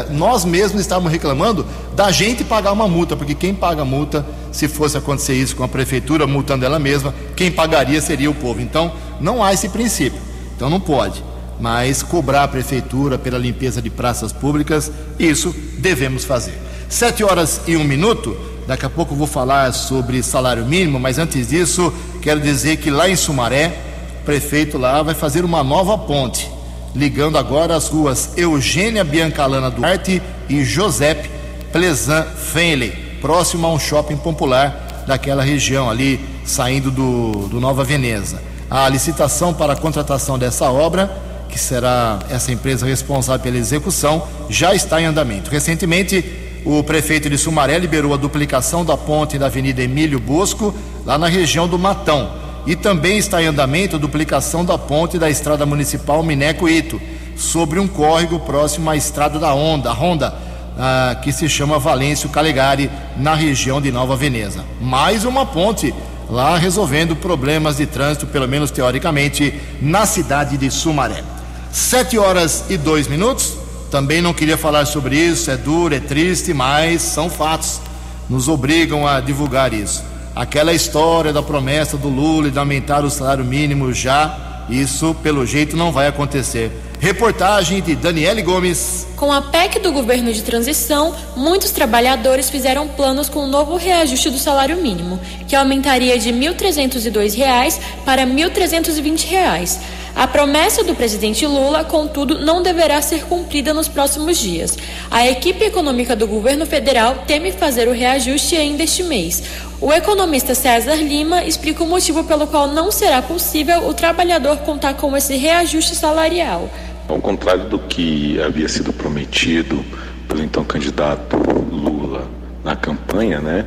nós 0.10 0.46
mesmos 0.46 0.82
estávamos 0.82 1.12
reclamando 1.12 1.66
da 1.96 2.12
gente 2.12 2.44
pagar 2.44 2.72
uma 2.72 2.88
multa, 2.88 3.16
porque 3.16 3.34
quem 3.34 3.54
paga 3.54 3.82
a 3.82 3.86
multa, 3.86 4.26
se 4.52 4.68
fosse 4.68 4.98
acontecer 4.98 5.34
isso 5.34 5.56
com 5.56 5.64
a 5.64 5.68
prefeitura 5.68 6.28
multando 6.28 6.64
ela 6.66 6.78
mesma, 6.78 7.14
quem 7.36 7.52
pagaria 7.52 8.00
seria 8.00 8.30
o 8.30 8.36
povo. 8.36 8.62
Então, 8.62 8.92
não 9.20 9.44
há 9.44 9.54
esse 9.54 9.70
princípio. 9.70 10.22
Então 10.56 10.70
não 10.70 10.80
pode. 10.80 11.24
Mas 11.60 12.04
cobrar 12.04 12.44
a 12.44 12.48
prefeitura 12.48 13.18
pela 13.18 13.38
limpeza 13.38 13.82
de 13.82 13.90
praças 13.90 14.32
públicas, 14.32 14.92
isso 15.18 15.56
devemos 15.80 16.24
fazer. 16.24 16.54
Sete 16.92 17.24
horas 17.24 17.62
e 17.66 17.78
um 17.78 17.86
minuto. 17.86 18.36
Daqui 18.68 18.86
a 18.86 18.90
pouco 18.90 19.14
eu 19.14 19.18
vou 19.18 19.26
falar 19.26 19.74
sobre 19.74 20.22
salário 20.22 20.66
mínimo, 20.66 21.00
mas 21.00 21.18
antes 21.18 21.48
disso, 21.48 21.92
quero 22.22 22.42
dizer 22.42 22.78
que 22.78 22.92
lá 22.92 23.10
em 23.10 23.16
Sumaré, 23.16 23.74
o 24.20 24.26
prefeito 24.26 24.78
lá 24.78 25.02
vai 25.02 25.16
fazer 25.16 25.46
uma 25.46 25.64
nova 25.64 25.98
ponte 25.98 26.52
ligando 26.94 27.38
agora 27.38 27.78
as 27.78 27.88
ruas 27.88 28.32
Eugênia 28.36 29.06
Biancalana 29.06 29.72
Duarte 29.72 30.22
e 30.50 30.66
Josep 30.66 31.30
Plezan 31.72 32.26
Fenley, 32.26 32.92
próximo 33.22 33.68
a 33.68 33.72
um 33.72 33.80
shopping 33.80 34.18
popular 34.18 35.06
daquela 35.08 35.44
região 35.44 35.90
ali, 35.90 36.20
saindo 36.44 36.92
do, 36.92 37.48
do 37.48 37.62
Nova 37.62 37.86
Veneza. 37.86 38.44
A 38.70 38.90
licitação 38.90 39.54
para 39.54 39.72
a 39.72 39.78
contratação 39.78 40.38
dessa 40.38 40.70
obra, 40.70 41.10
que 41.48 41.58
será 41.58 42.20
essa 42.30 42.52
empresa 42.52 42.86
responsável 42.86 43.42
pela 43.42 43.58
execução, 43.58 44.28
já 44.50 44.76
está 44.76 45.02
em 45.02 45.06
andamento. 45.06 45.50
Recentemente, 45.50 46.51
o 46.65 46.84
prefeito 46.84 47.30
de 47.30 47.38
Sumaré 47.38 47.78
liberou 47.78 48.13
a 48.13 48.17
duplicação 48.17 48.86
da 48.86 48.95
ponte 48.95 49.38
da 49.38 49.47
Avenida 49.47 49.82
Emílio 49.82 50.19
Bosco, 50.19 50.74
lá 51.06 51.17
na 51.17 51.28
região 51.28 51.67
do 51.67 51.80
Matão 51.80 52.41
e 52.65 52.76
também 52.76 53.17
está 53.17 53.41
em 53.41 53.47
andamento 53.47 53.95
a 53.95 54.00
duplicação 54.00 54.63
da 54.63 54.78
ponte 54.78 55.17
da 55.17 55.30
estrada 55.30 55.65
municipal 55.65 56.21
Mineco-Ito, 56.24 57.02
sobre 57.36 57.80
um 57.80 57.88
córrego 57.88 58.39
próximo 58.39 58.89
à 58.89 58.95
estrada 58.95 59.39
da 59.39 59.52
Honda, 59.54 59.91
Honda 59.91 60.34
ah, 60.78 61.17
que 61.21 61.32
se 61.32 61.50
chama 61.50 61.80
Valêncio 61.80 62.30
Calegari, 62.30 62.89
na 63.17 63.34
região 63.34 63.82
de 63.82 63.91
Nova 63.91 64.15
Veneza. 64.15 64.63
Mais 64.80 65.26
uma 65.26 65.45
ponte 65.45 65.93
lá 66.30 66.58
resolvendo 66.58 67.15
problemas 67.15 67.78
de 67.78 67.86
trânsito, 67.86 68.28
pelo 68.28 68.47
menos 68.47 68.69
teoricamente, 68.69 69.54
na 69.82 70.06
cidade 70.06 70.56
de 70.56 70.69
Sumaré. 70.69 71.24
Sete 71.71 72.17
horas 72.17 72.65
e 72.69 72.78
dois 72.78 73.08
minutos. 73.08 73.61
Também 73.92 74.22
não 74.22 74.34
queria 74.34 74.58
falar 74.58 74.86
sobre 74.86 75.18
isso, 75.18 75.52
é 75.52 75.58
duro, 75.58 75.94
é 75.94 76.00
triste, 76.00 76.54
mas 76.54 77.02
são 77.02 77.30
fatos. 77.30 77.82
Nos 78.30 78.48
obrigam 78.48 79.06
a 79.06 79.20
divulgar 79.20 79.74
isso. 79.74 80.02
Aquela 80.34 80.72
história 80.72 81.34
da 81.34 81.44
promessa 81.44 81.98
do 81.98 82.08
Lula 82.08 82.50
de 82.50 82.58
aumentar 82.58 83.04
o 83.04 83.10
salário 83.10 83.44
mínimo 83.44 83.92
já, 83.94 84.66
isso 84.70 85.14
pelo 85.16 85.46
jeito 85.46 85.76
não 85.76 85.92
vai 85.92 86.08
acontecer. 86.08 86.72
Reportagem 87.02 87.82
de 87.82 87.96
Daniele 87.96 88.42
Gomes. 88.42 89.08
Com 89.18 89.34
a 89.34 89.42
PEC 89.42 89.80
do 89.80 89.92
governo 89.92 90.32
de 90.32 90.42
transição, 90.42 91.14
muitos 91.36 91.72
trabalhadores 91.72 92.50
fizeram 92.50 92.88
planos 92.88 93.28
com 93.28 93.40
o 93.40 93.44
um 93.44 93.48
novo 93.48 93.76
reajuste 93.76 94.30
do 94.30 94.38
salário 94.38 94.78
mínimo, 94.78 95.20
que 95.50 95.56
aumentaria 95.56 96.18
de 96.18 96.32
R$ 96.32 96.54
1.302 96.54 97.78
para 98.06 98.24
R$ 98.24 98.32
1.320. 98.32 99.80
A 100.15 100.28
promessa 100.28 100.84
do 100.84 100.93
presidente 100.93 101.45
Lula, 101.45 101.84
contudo, 101.84 102.39
não 102.39 102.62
deverá 102.62 103.02
ser 103.02 103.24
cumprida 103.26 103.74
nos 103.74 103.88
próximos 103.88 104.38
dias. 104.38 104.78
A 105.10 105.28
equipe 105.28 105.63
econômica 105.63 106.15
do 106.15 106.28
governo 106.28 106.65
federal 106.65 107.24
teme 107.26 107.52
fazer 107.52 107.88
o 107.88 107.93
reajuste 107.93 108.56
ainda 108.56 108.84
este 108.84 109.04
mês. 109.04 109.43
O 109.80 109.91
economista 109.91 110.54
César 110.54 110.95
Lima 110.95 111.43
explica 111.43 111.84
o 111.84 111.88
motivo 111.88 112.24
pelo 112.24 112.45
qual 112.45 112.67
não 112.67 112.91
será 112.91 113.21
possível 113.21 113.88
o 113.88 113.93
trabalhador 113.93 114.58
contar 114.58 114.93
com 114.95 115.15
esse 115.15 115.36
reajuste 115.38 115.95
salarial. 115.95 116.69
Ao 117.08 117.19
contrário 117.19 117.67
do 117.67 117.80
que 117.80 118.39
havia 118.41 118.69
sido 118.69 118.93
prometido 118.93 119.84
pelo 120.28 120.43
então 120.43 120.63
candidato 120.63 121.36
Lula 121.71 122.28
na 122.63 122.76
campanha, 122.76 123.39
né? 123.39 123.65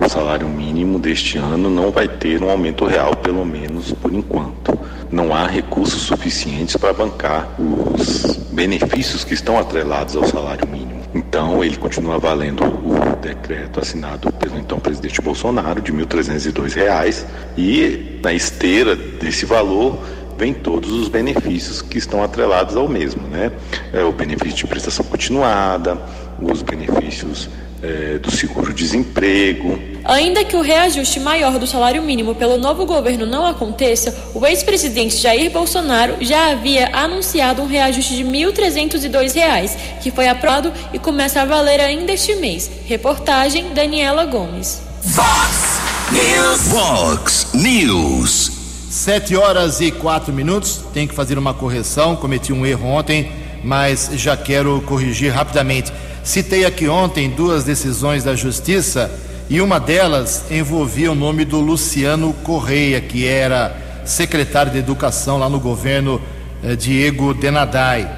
O 0.00 0.08
salário 0.08 0.48
mínimo 0.48 0.98
deste 0.98 1.36
ano 1.36 1.68
não 1.68 1.90
vai 1.90 2.08
ter 2.08 2.42
um 2.42 2.50
aumento 2.50 2.86
real, 2.86 3.14
pelo 3.16 3.44
menos 3.44 3.92
por 3.92 4.12
enquanto 4.12 4.78
não 5.12 5.34
há 5.34 5.46
recursos 5.46 6.02
suficientes 6.02 6.76
para 6.76 6.92
bancar 6.92 7.48
os 7.60 8.36
benefícios 8.50 9.24
que 9.24 9.34
estão 9.34 9.58
atrelados 9.58 10.16
ao 10.16 10.24
salário 10.26 10.66
mínimo. 10.68 11.00
Então, 11.14 11.62
ele 11.62 11.76
continua 11.76 12.18
valendo 12.18 12.64
o 12.64 13.16
decreto 13.16 13.80
assinado 13.80 14.32
pelo 14.32 14.56
então 14.56 14.78
presidente 14.78 15.20
Bolsonaro 15.20 15.82
de 15.82 15.92
R$ 15.92 16.04
1.302 16.04 17.26
e 17.58 18.20
na 18.22 18.32
esteira 18.32 18.96
desse 18.96 19.44
valor 19.44 19.98
vem 20.38 20.54
todos 20.54 20.90
os 20.92 21.08
benefícios 21.08 21.82
que 21.82 21.98
estão 21.98 22.22
atrelados 22.22 22.74
ao 22.74 22.88
mesmo, 22.88 23.28
né? 23.28 23.52
É 23.92 24.02
o 24.02 24.12
benefício 24.12 24.56
de 24.58 24.66
prestação 24.66 25.04
continuada, 25.04 25.98
os 26.40 26.62
benefícios 26.62 27.50
é, 27.82 28.18
do 28.18 28.30
seguro-desemprego. 28.30 29.78
Ainda 30.04 30.44
que 30.44 30.56
o 30.56 30.60
reajuste 30.60 31.20
maior 31.20 31.58
do 31.58 31.66
salário 31.66 32.02
mínimo 32.02 32.34
pelo 32.34 32.58
novo 32.58 32.84
governo 32.86 33.26
não 33.26 33.46
aconteça, 33.46 34.14
o 34.34 34.46
ex-presidente 34.46 35.16
Jair 35.16 35.50
Bolsonaro 35.50 36.16
já 36.20 36.50
havia 36.50 36.90
anunciado 36.94 37.62
um 37.62 37.66
reajuste 37.66 38.16
de 38.16 38.22
R$ 38.22 38.52
1.302, 38.52 39.76
que 40.00 40.10
foi 40.10 40.28
aprovado 40.28 40.72
e 40.92 40.98
começa 40.98 41.42
a 41.42 41.44
valer 41.44 41.80
ainda 41.80 42.12
este 42.12 42.34
mês. 42.36 42.70
Reportagem 42.86 43.72
Daniela 43.72 44.24
Gomes. 44.24 44.82
Fox 45.02 45.80
News. 46.10 46.60
Fox 46.68 47.46
News. 47.54 48.50
Sete 48.90 49.36
horas 49.36 49.80
e 49.80 49.92
quatro 49.92 50.32
minutos. 50.32 50.80
Tem 50.92 51.06
que 51.06 51.14
fazer 51.14 51.38
uma 51.38 51.54
correção. 51.54 52.16
Cometi 52.16 52.52
um 52.52 52.66
erro 52.66 52.88
ontem, 52.88 53.30
mas 53.62 54.10
já 54.14 54.36
quero 54.36 54.82
corrigir 54.82 55.32
rapidamente. 55.32 55.92
Citei 56.22 56.64
aqui 56.64 56.86
ontem 56.86 57.30
duas 57.30 57.64
decisões 57.64 58.22
da 58.22 58.34
Justiça 58.34 59.10
e 59.48 59.60
uma 59.60 59.80
delas 59.80 60.44
envolvia 60.50 61.10
o 61.10 61.14
nome 61.14 61.44
do 61.44 61.58
Luciano 61.58 62.32
Correia, 62.44 63.00
que 63.00 63.26
era 63.26 63.74
secretário 64.04 64.70
de 64.70 64.78
Educação 64.78 65.38
lá 65.38 65.48
no 65.48 65.58
governo 65.58 66.20
eh, 66.62 66.76
Diego 66.76 67.32
Denadai. 67.32 68.08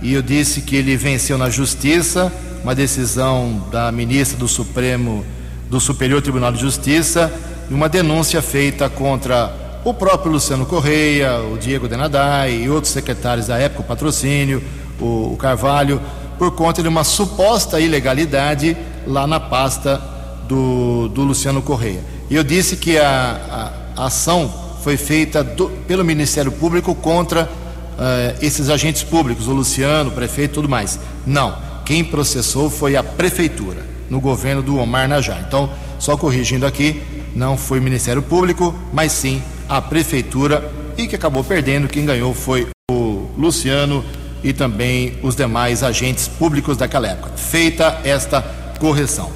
E 0.00 0.14
eu 0.14 0.22
disse 0.22 0.62
que 0.62 0.74
ele 0.74 0.96
venceu 0.96 1.36
na 1.36 1.50
justiça 1.50 2.32
uma 2.62 2.74
decisão 2.74 3.68
da 3.70 3.92
ministra 3.92 4.38
do 4.38 4.48
Supremo 4.48 5.24
do 5.68 5.78
Superior 5.78 6.20
Tribunal 6.22 6.52
de 6.52 6.60
Justiça 6.60 7.32
e 7.70 7.74
uma 7.74 7.88
denúncia 7.88 8.42
feita 8.42 8.88
contra 8.88 9.54
o 9.84 9.94
próprio 9.94 10.32
Luciano 10.32 10.66
Correia, 10.66 11.38
o 11.40 11.56
Diego 11.56 11.86
Denadai 11.86 12.62
e 12.64 12.70
outros 12.70 12.92
secretários 12.92 13.46
da 13.46 13.58
época, 13.58 13.82
o 13.82 13.84
patrocínio, 13.84 14.62
o, 14.98 15.32
o 15.32 15.36
Carvalho, 15.36 16.00
por 16.40 16.52
conta 16.52 16.80
de 16.80 16.88
uma 16.88 17.04
suposta 17.04 17.78
ilegalidade 17.78 18.74
lá 19.06 19.26
na 19.26 19.38
pasta 19.38 20.00
do, 20.48 21.06
do 21.08 21.20
Luciano 21.20 21.60
Correia. 21.60 22.02
E 22.30 22.34
eu 22.34 22.42
disse 22.42 22.78
que 22.78 22.96
a, 22.96 23.74
a, 23.94 24.02
a 24.02 24.06
ação 24.06 24.50
foi 24.82 24.96
feita 24.96 25.44
do, 25.44 25.68
pelo 25.86 26.02
Ministério 26.02 26.50
Público 26.50 26.94
contra 26.94 27.42
uh, 27.44 28.38
esses 28.40 28.70
agentes 28.70 29.02
públicos, 29.02 29.48
o 29.48 29.52
Luciano, 29.52 30.08
o 30.08 30.14
prefeito 30.14 30.52
e 30.52 30.54
tudo 30.54 30.68
mais. 30.68 30.98
Não, 31.26 31.58
quem 31.84 32.02
processou 32.02 32.70
foi 32.70 32.96
a 32.96 33.02
prefeitura, 33.02 33.84
no 34.08 34.18
governo 34.18 34.62
do 34.62 34.78
Omar 34.78 35.06
Najar. 35.06 35.44
Então, 35.46 35.68
só 35.98 36.16
corrigindo 36.16 36.64
aqui, 36.64 37.02
não 37.36 37.58
foi 37.58 37.80
o 37.80 37.82
Ministério 37.82 38.22
Público, 38.22 38.74
mas 38.94 39.12
sim 39.12 39.42
a 39.68 39.82
prefeitura 39.82 40.72
e 40.96 41.06
que 41.06 41.16
acabou 41.16 41.44
perdendo. 41.44 41.86
Quem 41.86 42.06
ganhou 42.06 42.32
foi 42.32 42.66
o 42.90 43.28
Luciano 43.36 44.02
e 44.42 44.52
também 44.52 45.18
os 45.22 45.36
demais 45.36 45.82
agentes 45.82 46.28
públicos 46.28 46.76
daquela 46.76 47.08
época. 47.08 47.32
Feita 47.36 48.00
esta 48.04 48.42
correção. 48.78 49.30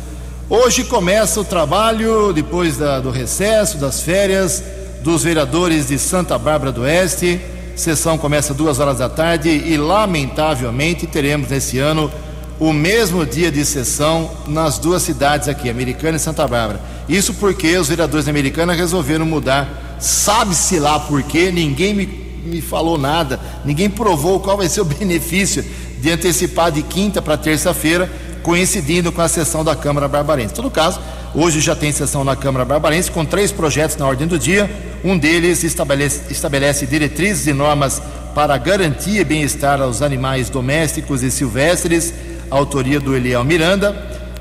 Hoje 0.48 0.84
começa 0.84 1.40
o 1.40 1.44
trabalho, 1.44 2.32
depois 2.32 2.76
da, 2.76 3.00
do 3.00 3.10
recesso, 3.10 3.78
das 3.78 4.00
férias, 4.00 4.62
dos 5.02 5.24
vereadores 5.24 5.88
de 5.88 5.98
Santa 5.98 6.38
Bárbara 6.38 6.70
do 6.72 6.82
Oeste. 6.82 7.40
Sessão 7.74 8.16
começa 8.16 8.54
duas 8.54 8.78
horas 8.78 8.98
da 8.98 9.08
tarde 9.08 9.48
e, 9.48 9.76
lamentavelmente, 9.76 11.06
teremos 11.06 11.48
nesse 11.48 11.78
ano 11.78 12.10
o 12.58 12.72
mesmo 12.72 13.26
dia 13.26 13.50
de 13.50 13.64
sessão 13.64 14.30
nas 14.46 14.78
duas 14.78 15.02
cidades 15.02 15.48
aqui, 15.48 15.68
Americana 15.68 16.16
e 16.16 16.20
Santa 16.20 16.46
Bárbara. 16.46 16.80
Isso 17.08 17.34
porque 17.34 17.76
os 17.76 17.88
vereadores 17.88 18.26
da 18.26 18.30
Americana 18.30 18.72
resolveram 18.72 19.26
mudar, 19.26 19.96
sabe-se 19.98 20.78
lá 20.78 21.00
por 21.00 21.22
quê, 21.22 21.50
ninguém 21.50 21.94
me, 21.94 22.06
me 22.44 22.60
falou 22.60 22.98
nada, 22.98 23.40
ninguém 23.64 23.88
provou 23.88 24.40
qual 24.40 24.56
vai 24.56 24.68
ser 24.68 24.80
o 24.80 24.84
benefício 24.86 25.64
de 26.00 26.10
antecipar 26.10 26.70
de 26.70 26.82
quinta 26.82 27.22
para 27.22 27.36
terça-feira, 27.36 28.10
coincidindo 28.42 29.10
com 29.10 29.22
a 29.22 29.28
sessão 29.28 29.64
da 29.64 29.74
Câmara 29.74 30.06
Barbarense. 30.06 30.52
Em 30.52 30.56
todo 30.56 30.70
caso, 30.70 31.00
hoje 31.34 31.60
já 31.60 31.74
tem 31.74 31.90
sessão 31.90 32.22
na 32.22 32.36
Câmara 32.36 32.64
Barbarense 32.64 33.10
com 33.10 33.24
três 33.24 33.50
projetos 33.50 33.96
na 33.96 34.06
ordem 34.06 34.26
do 34.26 34.38
dia. 34.38 34.70
Um 35.02 35.16
deles 35.16 35.64
estabelece, 35.64 36.30
estabelece 36.30 36.86
diretrizes 36.86 37.46
e 37.46 37.52
normas 37.52 38.02
para 38.34 38.56
garantir 38.58 39.20
e 39.20 39.24
bem-estar 39.24 39.80
aos 39.80 40.02
animais 40.02 40.50
domésticos 40.50 41.22
e 41.22 41.30
silvestres 41.30 42.12
autoria 42.50 43.00
do 43.00 43.16
Eliel 43.16 43.44
Miranda, 43.44 43.96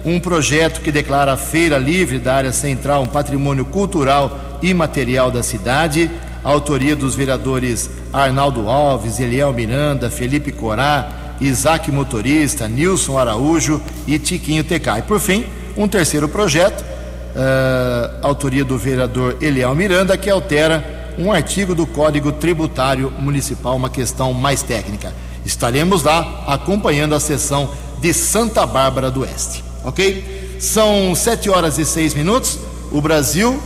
um 0.05 0.19
projeto 0.19 0.81
que 0.81 0.91
declara 0.91 1.33
a 1.33 1.37
Feira 1.37 1.77
Livre 1.77 2.19
da 2.19 2.35
área 2.35 2.51
central 2.51 3.03
um 3.03 3.07
patrimônio 3.07 3.65
cultural 3.65 4.59
e 4.61 4.73
material 4.73 5.31
da 5.31 5.41
cidade, 5.41 6.11
autoria 6.43 6.95
dos 6.95 7.15
vereadores 7.15 7.89
Arnaldo 8.11 8.69
Alves, 8.69 9.19
Eliel 9.19 9.53
Miranda, 9.53 10.09
Felipe 10.09 10.51
Corá, 10.51 11.35
Isaac 11.39 11.91
Motorista, 11.91 12.67
Nilson 12.67 13.17
Araújo 13.17 13.81
e 14.07 14.19
Tiquinho 14.19 14.63
Tecai. 14.63 15.01
Por 15.01 15.19
fim, 15.19 15.45
um 15.75 15.87
terceiro 15.87 16.27
projeto, 16.27 16.81
uh, 16.81 18.17
autoria 18.21 18.63
do 18.63 18.77
vereador 18.77 19.37
Eliel 19.41 19.73
Miranda, 19.75 20.17
que 20.17 20.29
altera 20.29 21.03
um 21.17 21.31
artigo 21.31 21.75
do 21.75 21.85
Código 21.85 22.31
Tributário 22.31 23.11
Municipal, 23.19 23.75
uma 23.75 23.89
questão 23.89 24.33
mais 24.33 24.63
técnica. 24.63 25.13
Estaremos 25.45 26.03
lá 26.03 26.43
acompanhando 26.47 27.13
a 27.13 27.19
sessão 27.19 27.69
de 27.99 28.13
Santa 28.13 28.65
Bárbara 28.65 29.11
do 29.11 29.21
Oeste. 29.21 29.63
Ok? 29.83 30.57
São 30.59 31.13
sete 31.13 31.49
horas 31.49 31.77
e 31.77 31.85
seis 31.85 32.13
minutos. 32.13 32.57
O 32.91 33.01
Brasil 33.01 33.61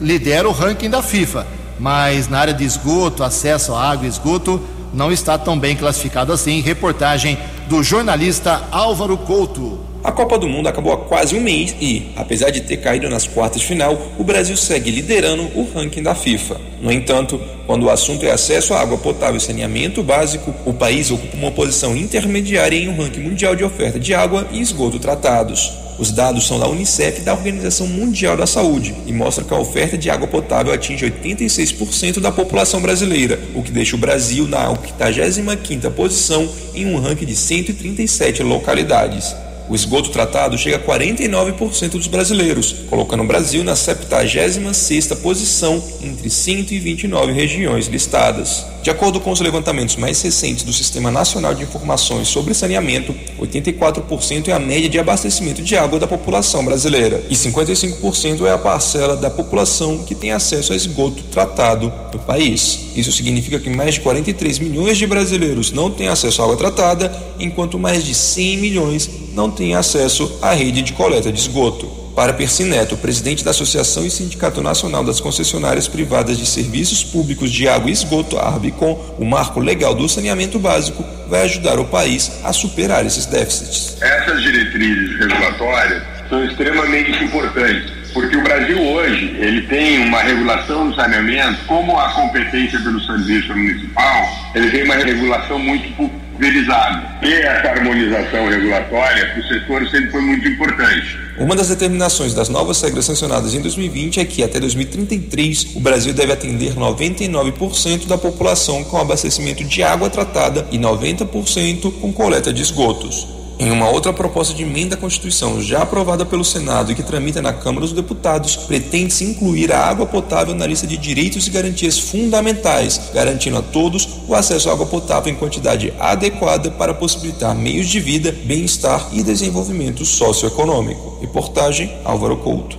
lidera 0.00 0.48
o 0.48 0.52
ranking 0.52 0.90
da 0.90 1.02
FIFA, 1.02 1.46
mas 1.78 2.28
na 2.28 2.38
área 2.38 2.54
de 2.54 2.64
esgoto, 2.64 3.22
acesso 3.22 3.74
à 3.74 3.90
água 3.90 4.06
e 4.06 4.08
esgoto, 4.08 4.60
não 4.92 5.12
está 5.12 5.36
tão 5.36 5.58
bem 5.58 5.76
classificado 5.76 6.32
assim. 6.32 6.60
Reportagem 6.60 7.38
do 7.68 7.82
jornalista 7.82 8.62
Álvaro 8.70 9.16
Couto. 9.16 9.86
A 10.02 10.12
Copa 10.12 10.38
do 10.38 10.48
Mundo 10.48 10.68
acabou 10.68 10.92
há 10.92 10.98
quase 10.98 11.34
um 11.34 11.40
mês 11.40 11.74
e, 11.80 12.12
apesar 12.14 12.50
de 12.50 12.60
ter 12.60 12.76
caído 12.76 13.10
nas 13.10 13.26
quartas 13.26 13.60
de 13.60 13.66
final, 13.66 14.00
o 14.16 14.22
Brasil 14.22 14.56
segue 14.56 14.88
liderando 14.88 15.42
o 15.54 15.68
ranking 15.74 16.00
da 16.02 16.14
FIFA. 16.14 16.60
No 16.80 16.92
entanto, 16.92 17.40
quando 17.66 17.86
o 17.86 17.90
assunto 17.90 18.24
é 18.24 18.30
acesso 18.30 18.72
à 18.72 18.80
água 18.80 18.96
potável 18.96 19.36
e 19.36 19.40
saneamento 19.40 20.04
básico, 20.04 20.54
o 20.64 20.72
país 20.72 21.10
ocupa 21.10 21.36
uma 21.36 21.50
posição 21.50 21.96
intermediária 21.96 22.76
em 22.76 22.88
um 22.88 22.96
ranking 22.96 23.20
mundial 23.20 23.56
de 23.56 23.64
oferta 23.64 23.98
de 23.98 24.14
água 24.14 24.46
e 24.52 24.60
esgoto 24.60 25.00
tratados. 25.00 25.72
Os 25.98 26.10
dados 26.10 26.46
são 26.46 26.58
da 26.58 26.68
Unicef 26.68 27.20
e 27.20 27.24
da 27.24 27.32
Organização 27.32 27.86
Mundial 27.86 28.36
da 28.36 28.46
Saúde 28.46 28.94
e 29.06 29.12
mostram 29.12 29.46
que 29.46 29.54
a 29.54 29.58
oferta 29.58 29.96
de 29.96 30.10
água 30.10 30.28
potável 30.28 30.72
atinge 30.72 31.10
86% 31.10 32.20
da 32.20 32.30
população 32.30 32.82
brasileira, 32.82 33.40
o 33.54 33.62
que 33.62 33.70
deixa 33.70 33.96
o 33.96 33.98
Brasil 33.98 34.46
na 34.46 34.68
85ª 34.74 35.90
posição 35.90 36.48
em 36.74 36.86
um 36.86 37.00
ranking 37.00 37.24
de 37.24 37.34
137 37.34 38.42
localidades. 38.42 39.34
O 39.68 39.74
esgoto 39.74 40.10
tratado 40.10 40.56
chega 40.56 40.76
a 40.76 40.80
49% 40.80 41.90
dos 41.90 42.06
brasileiros, 42.06 42.72
colocando 42.88 43.24
o 43.24 43.26
Brasil 43.26 43.64
na 43.64 43.74
76ª 43.74 45.16
posição 45.16 45.82
entre 46.00 46.30
129 46.30 47.32
regiões 47.32 47.88
listadas. 47.88 48.64
De 48.86 48.90
acordo 48.90 49.18
com 49.18 49.32
os 49.32 49.40
levantamentos 49.40 49.96
mais 49.96 50.22
recentes 50.22 50.62
do 50.62 50.72
Sistema 50.72 51.10
Nacional 51.10 51.52
de 51.52 51.64
Informações 51.64 52.28
sobre 52.28 52.54
Saneamento, 52.54 53.12
84% 53.40 54.46
é 54.46 54.52
a 54.52 54.60
média 54.60 54.88
de 54.88 55.00
abastecimento 55.00 55.60
de 55.60 55.76
água 55.76 55.98
da 55.98 56.06
população 56.06 56.64
brasileira 56.64 57.24
e 57.28 57.34
55% 57.34 58.46
é 58.46 58.52
a 58.52 58.58
parcela 58.58 59.16
da 59.16 59.28
população 59.28 60.04
que 60.04 60.14
tem 60.14 60.30
acesso 60.30 60.72
a 60.72 60.76
esgoto 60.76 61.24
tratado 61.24 61.92
no 62.12 62.20
país. 62.20 62.86
Isso 62.94 63.10
significa 63.10 63.58
que 63.58 63.68
mais 63.68 63.94
de 63.94 64.00
43 64.02 64.60
milhões 64.60 64.96
de 64.96 65.06
brasileiros 65.08 65.72
não 65.72 65.90
têm 65.90 66.06
acesso 66.06 66.40
à 66.40 66.44
água 66.44 66.56
tratada, 66.56 67.12
enquanto 67.40 67.80
mais 67.80 68.04
de 68.04 68.14
100 68.14 68.56
milhões 68.58 69.10
não 69.34 69.50
têm 69.56 69.74
acesso 69.74 70.38
à 70.42 70.52
rede 70.52 70.82
de 70.82 70.92
coleta 70.92 71.32
de 71.32 71.40
esgoto. 71.40 71.86
Para 72.14 72.32
Persineto, 72.32 72.96
presidente 72.96 73.44
da 73.44 73.50
Associação 73.50 74.06
e 74.06 74.10
Sindicato 74.10 74.62
Nacional 74.62 75.04
das 75.04 75.20
Concessionárias 75.20 75.88
Privadas 75.88 76.38
de 76.38 76.46
Serviços 76.46 77.02
Públicos 77.02 77.50
de 77.50 77.68
Água 77.68 77.90
e 77.90 77.92
Esgoto, 77.92 78.38
Arbicom, 78.38 79.16
o 79.18 79.24
marco 79.24 79.60
legal 79.60 79.94
do 79.94 80.08
saneamento 80.08 80.58
básico 80.58 81.04
vai 81.28 81.42
ajudar 81.42 81.78
o 81.78 81.84
país 81.84 82.40
a 82.44 82.52
superar 82.52 83.04
esses 83.04 83.26
déficits. 83.26 84.00
Essas 84.00 84.42
diretrizes 84.42 85.18
regulatórias 85.18 86.02
são 86.30 86.44
extremamente 86.44 87.22
importantes 87.22 87.96
porque 88.16 88.34
o 88.34 88.42
Brasil 88.42 88.80
hoje 88.80 89.36
ele 89.38 89.60
tem 89.66 89.98
uma 89.98 90.22
regulação 90.22 90.88
do 90.88 90.96
saneamento, 90.96 91.62
como 91.66 91.98
a 91.98 92.08
competência 92.14 92.80
pelo 92.80 92.98
serviço 93.02 93.54
municipal, 93.54 94.22
ele 94.54 94.70
tem 94.70 94.84
uma 94.84 94.94
regulação 94.94 95.58
muito 95.58 96.10
pulverizada. 96.36 97.18
E 97.22 97.32
essa 97.32 97.68
harmonização 97.68 98.48
regulatória 98.48 99.26
para 99.26 99.40
o 99.40 99.48
setor 99.48 99.90
sempre 99.90 100.10
foi 100.10 100.20
muito 100.20 100.46
importante. 100.46 101.18
Uma 101.38 101.56
das 101.56 101.68
determinações 101.68 102.34
das 102.34 102.48
novas 102.48 102.80
regras 102.80 103.04
sancionadas 103.04 103.54
em 103.54 103.60
2020 103.60 104.20
é 104.20 104.24
que 104.24 104.42
até 104.42 104.60
2033 104.60 105.74
o 105.74 105.80
Brasil 105.80 106.14
deve 106.14 106.32
atender 106.32 106.74
99% 106.74 108.06
da 108.06 108.16
população 108.16 108.84
com 108.84 108.98
abastecimento 108.98 109.64
de 109.64 109.82
água 109.82 110.08
tratada 110.08 110.66
e 110.70 110.78
90% 110.78 111.92
com 112.00 112.12
coleta 112.12 112.52
de 112.52 112.62
esgotos. 112.62 113.35
Em 113.58 113.70
uma 113.70 113.88
outra 113.88 114.12
proposta 114.12 114.52
de 114.52 114.64
emenda 114.64 114.96
à 114.96 114.98
Constituição 114.98 115.62
já 115.62 115.80
aprovada 115.80 116.26
pelo 116.26 116.44
Senado 116.44 116.92
e 116.92 116.94
que 116.94 117.02
tramita 117.02 117.40
na 117.40 117.54
Câmara 117.54 117.86
dos 117.86 117.92
Deputados, 117.92 118.54
pretende-se 118.54 119.24
incluir 119.24 119.72
a 119.72 119.80
água 119.80 120.04
potável 120.04 120.54
na 120.54 120.66
lista 120.66 120.86
de 120.86 120.98
direitos 120.98 121.46
e 121.46 121.50
garantias 121.50 121.98
fundamentais, 121.98 123.00
garantindo 123.14 123.56
a 123.56 123.62
todos 123.62 124.06
o 124.28 124.34
acesso 124.34 124.68
à 124.68 124.72
água 124.72 124.84
potável 124.84 125.32
em 125.32 125.36
quantidade 125.36 125.90
adequada 125.98 126.70
para 126.70 126.92
possibilitar 126.92 127.54
meios 127.54 127.88
de 127.88 127.98
vida, 127.98 128.30
bem-estar 128.44 129.08
e 129.12 129.22
desenvolvimento 129.22 130.04
socioeconômico. 130.04 131.18
Reportagem 131.22 131.96
Álvaro 132.04 132.36
Couto. 132.36 132.78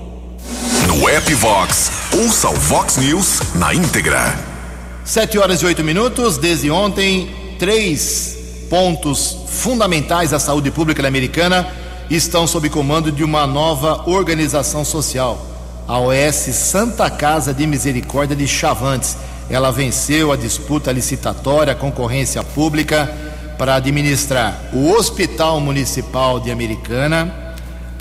No 0.87 1.09
app 1.09 1.33
Vox, 1.33 1.91
ouça 2.15 2.49
o 2.49 2.53
Vox 2.53 2.97
News 2.97 3.39
na 3.55 3.73
íntegra. 3.73 4.37
Sete 5.03 5.39
horas 5.39 5.59
e 5.63 5.65
oito 5.65 5.83
minutos, 5.83 6.37
desde 6.37 6.69
ontem, 6.69 7.29
três 7.57 8.36
pontos 8.69 9.37
fundamentais 9.47 10.31
da 10.31 10.39
saúde 10.39 10.71
pública 10.71 11.05
americana 11.07 11.67
estão 12.09 12.47
sob 12.47 12.69
comando 12.69 13.11
de 13.11 13.23
uma 13.23 13.45
nova 13.45 14.09
organização 14.09 14.85
social, 14.85 15.45
a 15.87 15.99
OS 15.99 16.35
Santa 16.35 17.09
Casa 17.09 17.53
de 17.53 17.67
Misericórdia 17.67 18.35
de 18.35 18.47
Chavantes. 18.47 19.17
Ela 19.49 19.71
venceu 19.71 20.31
a 20.31 20.37
disputa 20.37 20.91
licitatória, 20.91 21.73
a 21.73 21.75
concorrência 21.75 22.43
pública 22.43 23.13
para 23.57 23.75
administrar 23.75 24.69
o 24.73 24.91
Hospital 24.91 25.59
Municipal 25.59 26.39
de 26.39 26.51
Americana, 26.51 27.33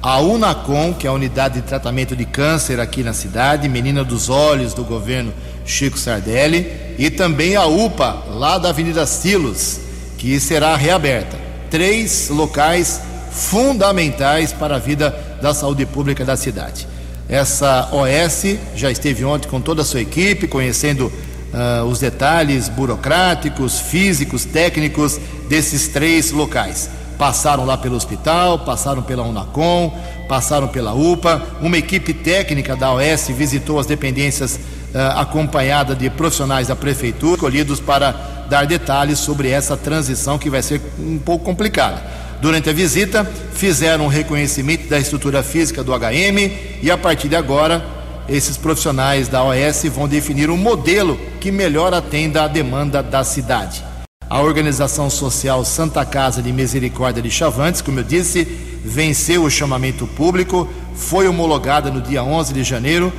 a 0.02 0.20
Unacom, 0.20 0.92
que 0.92 1.06
é 1.06 1.10
a 1.10 1.12
unidade 1.12 1.60
de 1.60 1.66
tratamento 1.66 2.14
de 2.14 2.24
câncer 2.24 2.78
aqui 2.78 3.02
na 3.02 3.12
cidade, 3.12 3.68
Menina 3.68 4.04
dos 4.04 4.28
Olhos 4.28 4.74
do 4.74 4.84
governo 4.84 5.32
Chico 5.64 5.98
Sardelli, 5.98 6.94
e 6.98 7.10
também 7.10 7.56
a 7.56 7.66
UPA, 7.66 8.24
lá 8.30 8.58
da 8.58 8.68
Avenida 8.68 9.06
Silos, 9.06 9.85
que 10.16 10.38
será 10.40 10.76
reaberta. 10.76 11.36
Três 11.70 12.28
locais 12.28 13.00
fundamentais 13.30 14.52
para 14.52 14.76
a 14.76 14.78
vida 14.78 15.14
da 15.42 15.52
saúde 15.52 15.84
pública 15.84 16.24
da 16.24 16.36
cidade. 16.36 16.88
Essa 17.28 17.90
OS 17.92 18.56
já 18.74 18.90
esteve 18.90 19.24
ontem 19.24 19.48
com 19.48 19.60
toda 19.60 19.82
a 19.82 19.84
sua 19.84 20.00
equipe, 20.00 20.46
conhecendo 20.46 21.06
uh, 21.52 21.84
os 21.84 21.98
detalhes 21.98 22.68
burocráticos, 22.68 23.80
físicos, 23.80 24.44
técnicos 24.44 25.18
desses 25.48 25.88
três 25.88 26.30
locais. 26.30 26.88
Passaram 27.18 27.64
lá 27.64 27.76
pelo 27.76 27.96
hospital, 27.96 28.60
passaram 28.60 29.02
pela 29.02 29.24
Unacom, 29.24 29.92
passaram 30.28 30.68
pela 30.68 30.92
UPA. 30.94 31.42
Uma 31.60 31.78
equipe 31.78 32.12
técnica 32.12 32.76
da 32.76 32.92
OS 32.92 33.28
visitou 33.28 33.80
as 33.80 33.86
dependências 33.86 34.56
uh, 34.94 35.18
acompanhada 35.18 35.94
de 35.94 36.08
profissionais 36.10 36.68
da 36.68 36.76
prefeitura, 36.76 37.34
escolhidos 37.34 37.80
para 37.80 38.35
dar 38.48 38.66
detalhes 38.66 39.18
sobre 39.18 39.48
essa 39.48 39.76
transição 39.76 40.38
que 40.38 40.50
vai 40.50 40.62
ser 40.62 40.80
um 40.98 41.18
pouco 41.18 41.44
complicada. 41.44 42.02
Durante 42.40 42.68
a 42.68 42.72
visita, 42.72 43.24
fizeram 43.54 44.04
um 44.04 44.08
reconhecimento 44.08 44.88
da 44.88 44.98
estrutura 44.98 45.42
física 45.42 45.82
do 45.82 45.92
HM 45.92 46.50
e 46.82 46.90
a 46.90 46.98
partir 46.98 47.28
de 47.28 47.36
agora, 47.36 47.84
esses 48.28 48.56
profissionais 48.56 49.28
da 49.28 49.42
OS 49.42 49.84
vão 49.84 50.08
definir 50.08 50.50
um 50.50 50.56
modelo 50.56 51.18
que 51.40 51.50
melhor 51.50 51.94
atenda 51.94 52.42
à 52.42 52.48
demanda 52.48 53.02
da 53.02 53.24
cidade. 53.24 53.82
A 54.28 54.40
organização 54.40 55.08
social 55.08 55.64
Santa 55.64 56.04
Casa 56.04 56.42
de 56.42 56.52
Misericórdia 56.52 57.22
de 57.22 57.30
Chavantes, 57.30 57.80
como 57.80 58.00
eu 58.00 58.04
disse, 58.04 58.44
venceu 58.84 59.44
o 59.44 59.50
chamamento 59.50 60.06
público, 60.06 60.68
foi 60.96 61.28
homologada 61.28 61.90
no 61.90 62.00
dia 62.00 62.24
11 62.24 62.52
de 62.52 62.64
janeiro, 62.64 63.12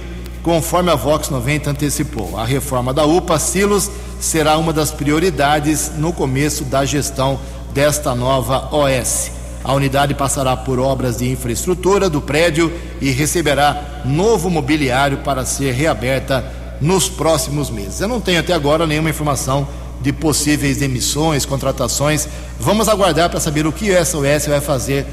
conforme 0.44 0.92
a 0.92 0.96
Vox 0.96 1.30
90 1.30 1.70
antecipou. 1.70 2.38
A 2.38 2.46
reforma 2.46 2.94
da 2.94 3.06
UPA 3.06 3.40
Silos 3.40 3.90
será 4.20 4.58
uma 4.58 4.74
das 4.74 4.92
prioridades 4.92 5.92
no 5.98 6.12
começo 6.12 6.64
da 6.66 6.86
gestão 6.86 7.40
desta 7.74 8.16
nova 8.16 8.70
OS. 8.76 9.32
A 9.64 9.74
unidade 9.74 10.14
passará 10.14 10.56
por 10.56 10.80
obras 10.80 11.18
de 11.18 11.30
infraestrutura 11.30 12.10
do 12.10 12.22
prédio 12.22 12.72
e 13.02 13.12
receberá 13.12 14.02
novo 14.06 14.50
mobiliário 14.50 15.20
para 15.20 15.46
ser 15.46 15.74
reaberta 15.74 16.44
nos 16.80 17.10
próximos 17.10 17.70
meses. 17.70 18.00
Eu 18.00 18.08
não 18.08 18.22
tenho 18.22 18.40
até 18.40 18.54
agora 18.54 18.88
nenhuma 18.88 19.10
informação 19.10 19.68
de 20.02 20.14
possíveis 20.14 20.78
demissões, 20.78 21.46
contratações. 21.46 22.28
Vamos 22.60 22.88
aguardar 22.88 23.30
para 23.30 23.40
saber 23.40 23.66
o 23.66 23.72
que 23.72 23.92
essa 23.92 24.18
OS 24.18 24.48
vai 24.48 24.62
fazer 24.62 25.06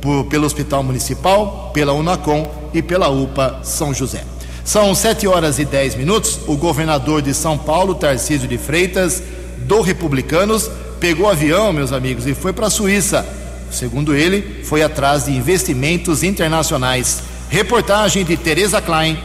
por, 0.00 0.24
pelo 0.24 0.44
Hospital 0.44 0.82
Municipal, 0.82 1.70
pela 1.72 1.92
Unacom 1.92 2.50
e 2.74 2.82
pela 2.82 3.08
UPA 3.08 3.60
São 3.62 3.94
José. 3.94 4.31
São 4.64 4.94
7 4.94 5.26
horas 5.26 5.58
e 5.58 5.64
10 5.64 5.96
minutos. 5.96 6.38
O 6.46 6.56
governador 6.56 7.20
de 7.20 7.34
São 7.34 7.58
Paulo, 7.58 7.94
Tarcísio 7.94 8.48
de 8.48 8.58
Freitas, 8.58 9.22
do 9.58 9.80
Republicanos, 9.80 10.70
pegou 11.00 11.28
avião, 11.28 11.72
meus 11.72 11.92
amigos, 11.92 12.26
e 12.26 12.34
foi 12.34 12.52
para 12.52 12.68
a 12.68 12.70
Suíça. 12.70 13.26
Segundo 13.70 14.14
ele, 14.14 14.62
foi 14.64 14.82
atrás 14.82 15.24
de 15.24 15.32
investimentos 15.32 16.22
internacionais. 16.22 17.22
Reportagem 17.48 18.24
de 18.24 18.36
Tereza 18.36 18.80
Klein. 18.80 19.18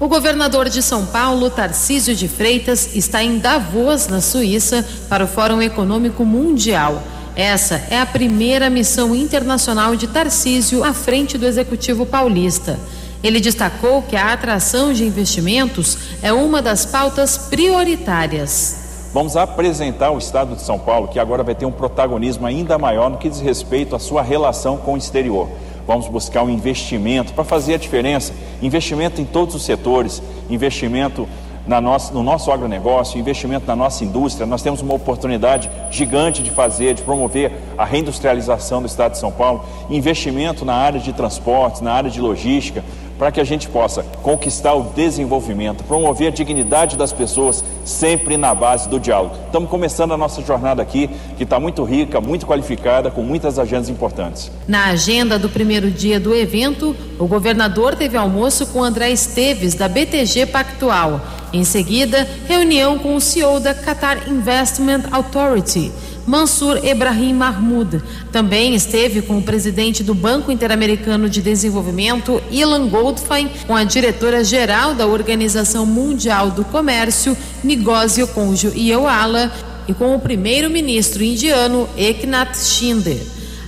O 0.00 0.08
governador 0.08 0.68
de 0.68 0.82
São 0.82 1.06
Paulo, 1.06 1.50
Tarcísio 1.50 2.14
de 2.16 2.26
Freitas, 2.26 2.96
está 2.96 3.22
em 3.22 3.38
Davos, 3.38 4.08
na 4.08 4.20
Suíça, 4.20 4.84
para 5.08 5.24
o 5.24 5.28
Fórum 5.28 5.60
Econômico 5.60 6.24
Mundial. 6.24 7.02
Essa 7.36 7.82
é 7.88 7.98
a 7.98 8.06
primeira 8.06 8.68
missão 8.68 9.14
internacional 9.14 9.94
de 9.94 10.06
Tarcísio 10.06 10.82
à 10.82 10.92
frente 10.92 11.38
do 11.38 11.46
Executivo 11.46 12.04
Paulista. 12.04 12.78
Ele 13.22 13.38
destacou 13.38 14.02
que 14.02 14.16
a 14.16 14.32
atração 14.32 14.92
de 14.92 15.04
investimentos 15.04 15.96
é 16.22 16.32
uma 16.32 16.60
das 16.60 16.84
pautas 16.84 17.38
prioritárias. 17.38 19.10
Vamos 19.14 19.36
apresentar 19.36 20.10
o 20.10 20.18
Estado 20.18 20.56
de 20.56 20.62
São 20.62 20.78
Paulo, 20.78 21.06
que 21.06 21.20
agora 21.20 21.44
vai 21.44 21.54
ter 21.54 21.64
um 21.64 21.70
protagonismo 21.70 22.46
ainda 22.46 22.78
maior 22.78 23.10
no 23.10 23.18
que 23.18 23.28
diz 23.28 23.40
respeito 23.40 23.94
à 23.94 23.98
sua 23.98 24.22
relação 24.22 24.76
com 24.76 24.94
o 24.94 24.96
exterior. 24.96 25.48
Vamos 25.86 26.08
buscar 26.08 26.42
um 26.42 26.50
investimento 26.50 27.32
para 27.32 27.44
fazer 27.44 27.74
a 27.74 27.78
diferença 27.78 28.32
investimento 28.60 29.20
em 29.20 29.24
todos 29.24 29.54
os 29.54 29.62
setores, 29.62 30.22
investimento 30.48 31.28
na 31.66 31.80
nossa, 31.80 32.12
no 32.12 32.22
nosso 32.22 32.50
agronegócio, 32.50 33.20
investimento 33.20 33.66
na 33.66 33.76
nossa 33.76 34.04
indústria. 34.04 34.46
Nós 34.46 34.62
temos 34.62 34.80
uma 34.80 34.94
oportunidade 34.94 35.70
gigante 35.90 36.42
de 36.42 36.50
fazer, 36.50 36.94
de 36.94 37.02
promover 37.02 37.52
a 37.78 37.84
reindustrialização 37.84 38.80
do 38.80 38.86
Estado 38.86 39.12
de 39.12 39.18
São 39.18 39.30
Paulo, 39.30 39.64
investimento 39.90 40.64
na 40.64 40.74
área 40.74 40.98
de 40.98 41.12
transportes, 41.12 41.80
na 41.80 41.92
área 41.92 42.10
de 42.10 42.20
logística 42.20 42.82
para 43.22 43.30
que 43.30 43.40
a 43.40 43.44
gente 43.44 43.68
possa 43.68 44.02
conquistar 44.20 44.74
o 44.74 44.82
desenvolvimento, 44.82 45.84
promover 45.84 46.26
a 46.26 46.30
dignidade 46.32 46.96
das 46.96 47.12
pessoas, 47.12 47.62
sempre 47.84 48.36
na 48.36 48.52
base 48.52 48.88
do 48.88 48.98
diálogo. 48.98 49.36
Estamos 49.46 49.70
começando 49.70 50.12
a 50.12 50.16
nossa 50.16 50.42
jornada 50.42 50.82
aqui, 50.82 51.08
que 51.36 51.44
está 51.44 51.60
muito 51.60 51.84
rica, 51.84 52.20
muito 52.20 52.44
qualificada, 52.44 53.12
com 53.12 53.22
muitas 53.22 53.60
agendas 53.60 53.88
importantes. 53.88 54.50
Na 54.66 54.86
agenda 54.86 55.38
do 55.38 55.48
primeiro 55.48 55.88
dia 55.88 56.18
do 56.18 56.34
evento, 56.34 56.96
o 57.16 57.28
governador 57.28 57.94
teve 57.94 58.16
almoço 58.16 58.66
com 58.66 58.82
André 58.82 59.12
Esteves, 59.12 59.74
da 59.74 59.88
BTG 59.88 60.46
Pactual. 60.46 61.20
Em 61.52 61.62
seguida, 61.62 62.26
reunião 62.48 62.98
com 62.98 63.14
o 63.14 63.20
CEO 63.20 63.60
da 63.60 63.72
Qatar 63.72 64.28
Investment 64.28 65.02
Authority. 65.12 65.92
Mansur 66.26 66.84
Ebrahim 66.84 67.34
Mahmoud. 67.34 68.02
Também 68.30 68.74
esteve 68.74 69.22
com 69.22 69.38
o 69.38 69.42
presidente 69.42 70.02
do 70.02 70.14
Banco 70.14 70.52
Interamericano 70.52 71.28
de 71.28 71.42
Desenvolvimento, 71.42 72.42
Ilan 72.50 72.88
Goldfein, 72.88 73.50
com 73.66 73.74
a 73.74 73.84
diretora-geral 73.84 74.94
da 74.94 75.06
Organização 75.06 75.84
Mundial 75.84 76.50
do 76.50 76.64
Comércio, 76.64 77.36
Nigósio 77.62 78.26
Conjo 78.28 78.72
Ioala, 78.74 79.52
e 79.88 79.94
com 79.94 80.14
o 80.14 80.20
primeiro-ministro 80.20 81.24
indiano, 81.24 81.88
Eknath 81.96 82.56
Shinde. 82.56 83.20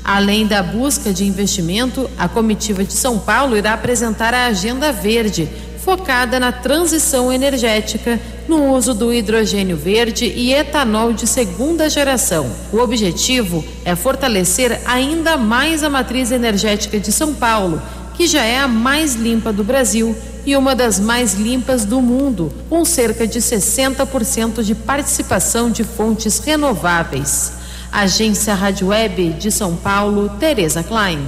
Além 0.05 0.47
da 0.47 0.63
busca 0.63 1.15
de 1.15 1.25
investimento, 1.25 2.11
a 2.19 2.29
comitiva 2.29 2.85
de 2.85 2.93
São 2.93 3.19
Paulo 3.19 3.57
irá 3.57 3.73
apresentar 3.73 4.35
a 4.35 4.47
Agenda 4.47 4.93
Verde, 4.93 5.49
focada 5.85 6.41
na 6.41 6.51
transição 6.51 7.31
energética, 7.31 8.19
no 8.49 8.73
uso 8.73 8.95
do 8.95 9.13
hidrogênio 9.13 9.77
verde 9.77 10.25
e 10.25 10.53
etanol 10.55 11.13
de 11.13 11.27
segunda 11.27 11.91
geração. 11.91 12.51
O 12.73 12.79
objetivo 12.79 13.63
é 13.85 13.95
fortalecer 13.95 14.81
ainda 14.87 15.37
mais 15.37 15.85
a 15.85 15.91
matriz 15.91 16.33
energética 16.33 16.99
de 16.99 17.13
São 17.13 17.35
Paulo, 17.35 17.81
que 18.15 18.27
já 18.27 18.43
é 18.43 18.59
a 18.59 18.67
mais 18.67 19.15
limpa 19.15 19.53
do 19.53 19.63
Brasil 19.63 20.17
e 20.47 20.57
uma 20.57 20.75
das 20.75 20.99
mais 20.99 21.35
limpas 21.35 21.85
do 21.85 22.01
mundo, 22.01 22.51
com 22.71 22.83
cerca 22.85 23.27
de 23.27 23.41
60% 23.41 24.63
de 24.63 24.75
participação 24.75 25.71
de 25.71 25.85
fontes 25.85 26.39
renováveis. 26.39 27.53
Agência 27.93 28.55
Rádio 28.55 28.89
Web 28.89 29.35
de 29.35 29.51
São 29.51 29.77
Paulo, 29.77 30.31
Tereza 30.41 30.83
Klein. 30.83 31.21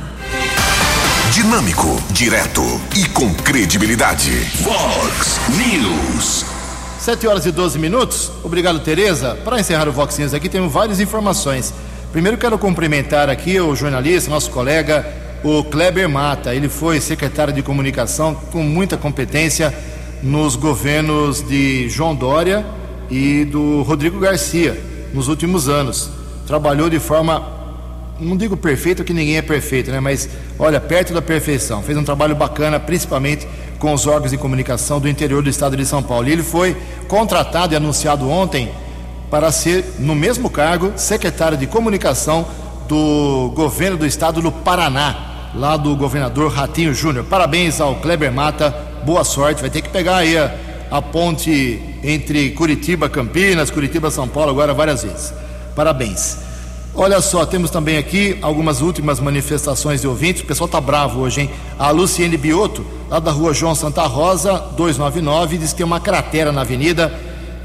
Dinâmico, 1.46 2.02
direto 2.10 2.60
e 2.96 3.08
com 3.10 3.32
credibilidade. 3.32 4.32
Vox 4.62 5.38
News. 5.56 6.44
7 6.98 7.24
horas 7.28 7.46
e 7.46 7.52
12 7.52 7.78
minutos. 7.78 8.32
Obrigado, 8.42 8.80
Tereza. 8.80 9.38
Para 9.44 9.60
encerrar 9.60 9.88
o 9.88 9.92
Vox 9.92 10.18
News 10.18 10.34
aqui, 10.34 10.48
temos 10.48 10.72
várias 10.72 10.98
informações. 10.98 11.72
Primeiro, 12.10 12.36
quero 12.36 12.58
cumprimentar 12.58 13.30
aqui 13.30 13.60
o 13.60 13.76
jornalista, 13.76 14.28
nosso 14.28 14.50
colega, 14.50 15.06
o 15.44 15.62
Kleber 15.62 16.08
Mata. 16.08 16.52
Ele 16.52 16.68
foi 16.68 17.00
secretário 17.00 17.54
de 17.54 17.62
comunicação 17.62 18.34
com 18.34 18.64
muita 18.64 18.96
competência 18.96 19.72
nos 20.24 20.56
governos 20.56 21.46
de 21.46 21.88
João 21.88 22.12
Dória 22.12 22.66
e 23.08 23.44
do 23.44 23.82
Rodrigo 23.82 24.18
Garcia 24.18 24.76
nos 25.14 25.28
últimos 25.28 25.68
anos. 25.68 26.10
Trabalhou 26.44 26.90
de 26.90 26.98
forma 26.98 27.55
não 28.18 28.36
digo 28.36 28.56
perfeito, 28.56 29.04
que 29.04 29.12
ninguém 29.12 29.36
é 29.36 29.42
perfeito, 29.42 29.90
né? 29.90 30.00
Mas 30.00 30.28
olha, 30.58 30.80
perto 30.80 31.12
da 31.12 31.20
perfeição. 31.20 31.82
Fez 31.82 31.96
um 31.98 32.04
trabalho 32.04 32.34
bacana, 32.34 32.80
principalmente 32.80 33.46
com 33.78 33.92
os 33.92 34.06
órgãos 34.06 34.30
de 34.30 34.38
comunicação 34.38 34.98
do 34.98 35.08
interior 35.08 35.42
do 35.42 35.50
estado 35.50 35.76
de 35.76 35.84
São 35.84 36.02
Paulo. 36.02 36.28
E 36.28 36.32
ele 36.32 36.42
foi 36.42 36.76
contratado 37.08 37.74
e 37.74 37.76
anunciado 37.76 38.28
ontem 38.28 38.70
para 39.30 39.50
ser, 39.52 39.84
no 39.98 40.14
mesmo 40.14 40.48
cargo, 40.48 40.92
secretário 40.96 41.58
de 41.58 41.66
comunicação 41.66 42.46
do 42.88 43.52
governo 43.54 43.96
do 43.96 44.06
estado 44.06 44.40
do 44.40 44.50
Paraná, 44.50 45.50
lá 45.54 45.76
do 45.76 45.94
governador 45.96 46.50
Ratinho 46.50 46.94
Júnior. 46.94 47.24
Parabéns 47.24 47.80
ao 47.80 47.96
Kleber 47.96 48.32
Mata, 48.32 48.70
boa 49.04 49.24
sorte. 49.24 49.60
Vai 49.60 49.70
ter 49.70 49.82
que 49.82 49.88
pegar 49.88 50.18
aí 50.18 50.38
a, 50.38 50.54
a 50.90 51.02
ponte 51.02 51.80
entre 52.02 52.50
Curitiba, 52.50 53.08
Campinas, 53.08 53.70
Curitiba, 53.70 54.10
São 54.10 54.28
Paulo, 54.28 54.50
agora 54.50 54.72
várias 54.72 55.02
vezes. 55.02 55.34
Parabéns. 55.74 56.38
Olha 56.98 57.20
só, 57.20 57.44
temos 57.44 57.70
também 57.70 57.98
aqui 57.98 58.38
algumas 58.40 58.80
últimas 58.80 59.20
manifestações 59.20 60.00
de 60.00 60.08
ouvintes. 60.08 60.40
O 60.40 60.46
pessoal 60.46 60.66
tá 60.66 60.80
bravo 60.80 61.20
hoje, 61.20 61.42
hein? 61.42 61.50
A 61.78 61.90
Luciene 61.90 62.38
Bioto, 62.38 62.86
lá 63.10 63.18
da 63.18 63.30
rua 63.30 63.52
João 63.52 63.74
Santa 63.74 64.06
Rosa, 64.06 64.58
299, 64.78 65.58
diz 65.58 65.72
que 65.72 65.76
tem 65.76 65.84
uma 65.84 66.00
cratera 66.00 66.50
na 66.50 66.62
avenida. 66.62 67.12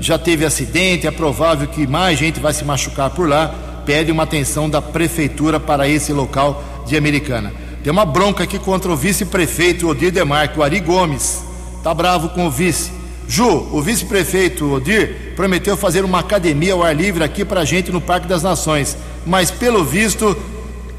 Já 0.02 0.18
teve 0.18 0.44
acidente, 0.44 1.08
é 1.08 1.12
provável 1.12 1.66
que 1.66 1.88
mais 1.88 2.20
gente 2.20 2.42
vai 2.42 2.52
se 2.52 2.66
machucar 2.66 3.10
por 3.12 3.30
lá. 3.30 3.56
Pede 3.86 4.12
uma 4.12 4.24
atenção 4.24 4.70
da 4.70 4.82
prefeitura 4.82 5.62
para 5.62 5.88
esse 5.88 6.12
local 6.12 6.62
de 6.86 6.98
Americana. 6.98 7.54
Tem 7.82 7.90
uma 7.90 8.04
bronca 8.04 8.44
aqui 8.44 8.60
contra 8.60 8.92
o 8.92 8.98
vice-prefeito 8.98 9.88
Odir 9.88 10.12
Demarque, 10.12 10.60
o 10.60 10.64
Ari 10.64 10.82
Gomes. 10.82 11.42
Tá 11.82 11.94
bravo 11.94 12.30
com 12.30 12.48
o 12.48 12.52
vice. 12.52 12.92
Ju, 13.30 13.70
o 13.72 13.82
vice-prefeito 13.82 14.70
Odir 14.74 15.34
prometeu 15.38 15.78
fazer 15.78 16.04
uma 16.04 16.20
academia 16.20 16.74
ao 16.74 16.84
ar 16.84 16.94
livre 16.94 17.24
aqui 17.24 17.46
pra 17.46 17.64
gente 17.64 17.90
no 17.94 18.02
Parque 18.02 18.28
das 18.28 18.44
Nações, 18.44 18.98
mas 19.26 19.52
pelo 19.52 19.84
visto 19.84 20.36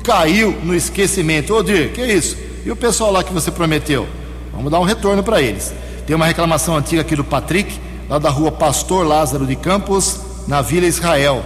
caiu 0.02 0.56
no 0.62 0.74
esquecimento. 0.74 1.54
Odir, 1.54 1.92
que 1.92 2.04
isso? 2.04 2.36
E 2.64 2.70
o 2.70 2.76
pessoal 2.76 3.12
lá 3.12 3.22
que 3.22 3.32
você 3.32 3.50
prometeu? 3.50 4.06
Vamos 4.52 4.70
dar 4.70 4.80
um 4.80 4.84
retorno 4.84 5.22
para 5.22 5.40
eles. 5.40 5.72
Tem 6.06 6.14
uma 6.14 6.26
reclamação 6.26 6.76
antiga 6.76 7.02
aqui 7.02 7.16
do 7.16 7.24
Patrick, 7.24 7.78
lá 8.08 8.18
da 8.18 8.30
rua 8.30 8.52
Pastor 8.52 9.06
Lázaro 9.06 9.46
de 9.46 9.56
Campos, 9.56 10.20
na 10.46 10.60
Vila 10.60 10.86
Israel. 10.86 11.44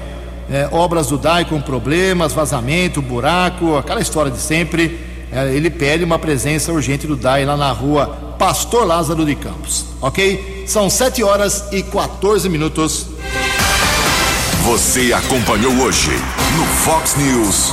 É, 0.51 0.69
obras 0.71 1.09
do 1.09 1.19
DAI 1.19 1.45
com 1.45 1.61
problemas, 1.61 2.33
vazamento, 2.33 3.03
buraco, 3.03 3.77
aquela 3.77 4.01
história 4.01 4.31
de 4.31 4.39
sempre. 4.39 5.01
É, 5.31 5.55
ele 5.55 5.71
pede 5.71 6.05
uma 6.05 6.19
presença 6.19 6.73
urgente 6.73 7.07
do 7.07 7.17
DAI 7.17 7.45
lá 7.45 7.57
na 7.57 7.73
rua 7.73 8.07
Pastor 8.39 8.87
Lázaro 8.87 9.25
de 9.25 9.35
Campos. 9.35 9.87
Ok? 10.01 10.65
São 10.67 10.89
7 10.89 11.23
horas 11.23 11.69
e 11.73 11.83
14 11.83 12.49
minutos. 12.49 13.07
Você 14.67 15.13
acompanhou 15.13 15.73
hoje 15.75 16.11
no 16.57 16.67
Fox 16.67 17.15
News. 17.15 17.73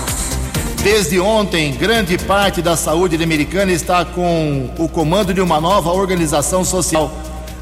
Desde 0.83 1.19
ontem, 1.19 1.73
grande 1.73 2.19
parte 2.19 2.61
da 2.61 2.77
saúde 2.77 3.15
americana 3.15 3.71
está 3.71 4.05
com 4.05 4.69
o 4.77 4.87
comando 4.87 5.33
de 5.33 5.41
uma 5.41 5.59
nova 5.59 5.91
organização 5.91 6.63
social. 6.63 7.11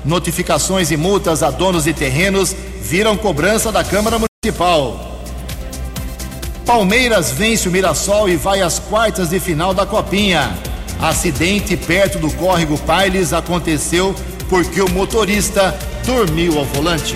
Notificações 0.03 0.91
e 0.91 0.97
multas 0.97 1.41
a 1.43 1.49
donos 1.49 1.85
de 1.85 1.93
terrenos 1.93 2.53
viram 2.81 3.15
cobrança 3.15 3.71
da 3.71 3.85
Câmara 3.85 4.19
Municipal. 4.19 4.99
Palmeiras 6.65 7.31
vence 7.31 7.69
o 7.69 7.71
Mirassol 7.71 8.27
e 8.27 8.35
vai 8.35 8.61
às 8.61 8.79
quartas 8.79 9.29
de 9.29 9.39
final 9.39 9.73
da 9.73 9.85
Copinha. 9.85 10.51
Acidente 11.01 11.77
perto 11.77 12.19
do 12.19 12.29
córrego 12.31 12.77
Pailes 12.79 13.31
aconteceu 13.31 14.13
porque 14.49 14.81
o 14.81 14.89
motorista 14.89 15.73
dormiu 16.05 16.59
ao 16.59 16.65
volante. 16.65 17.15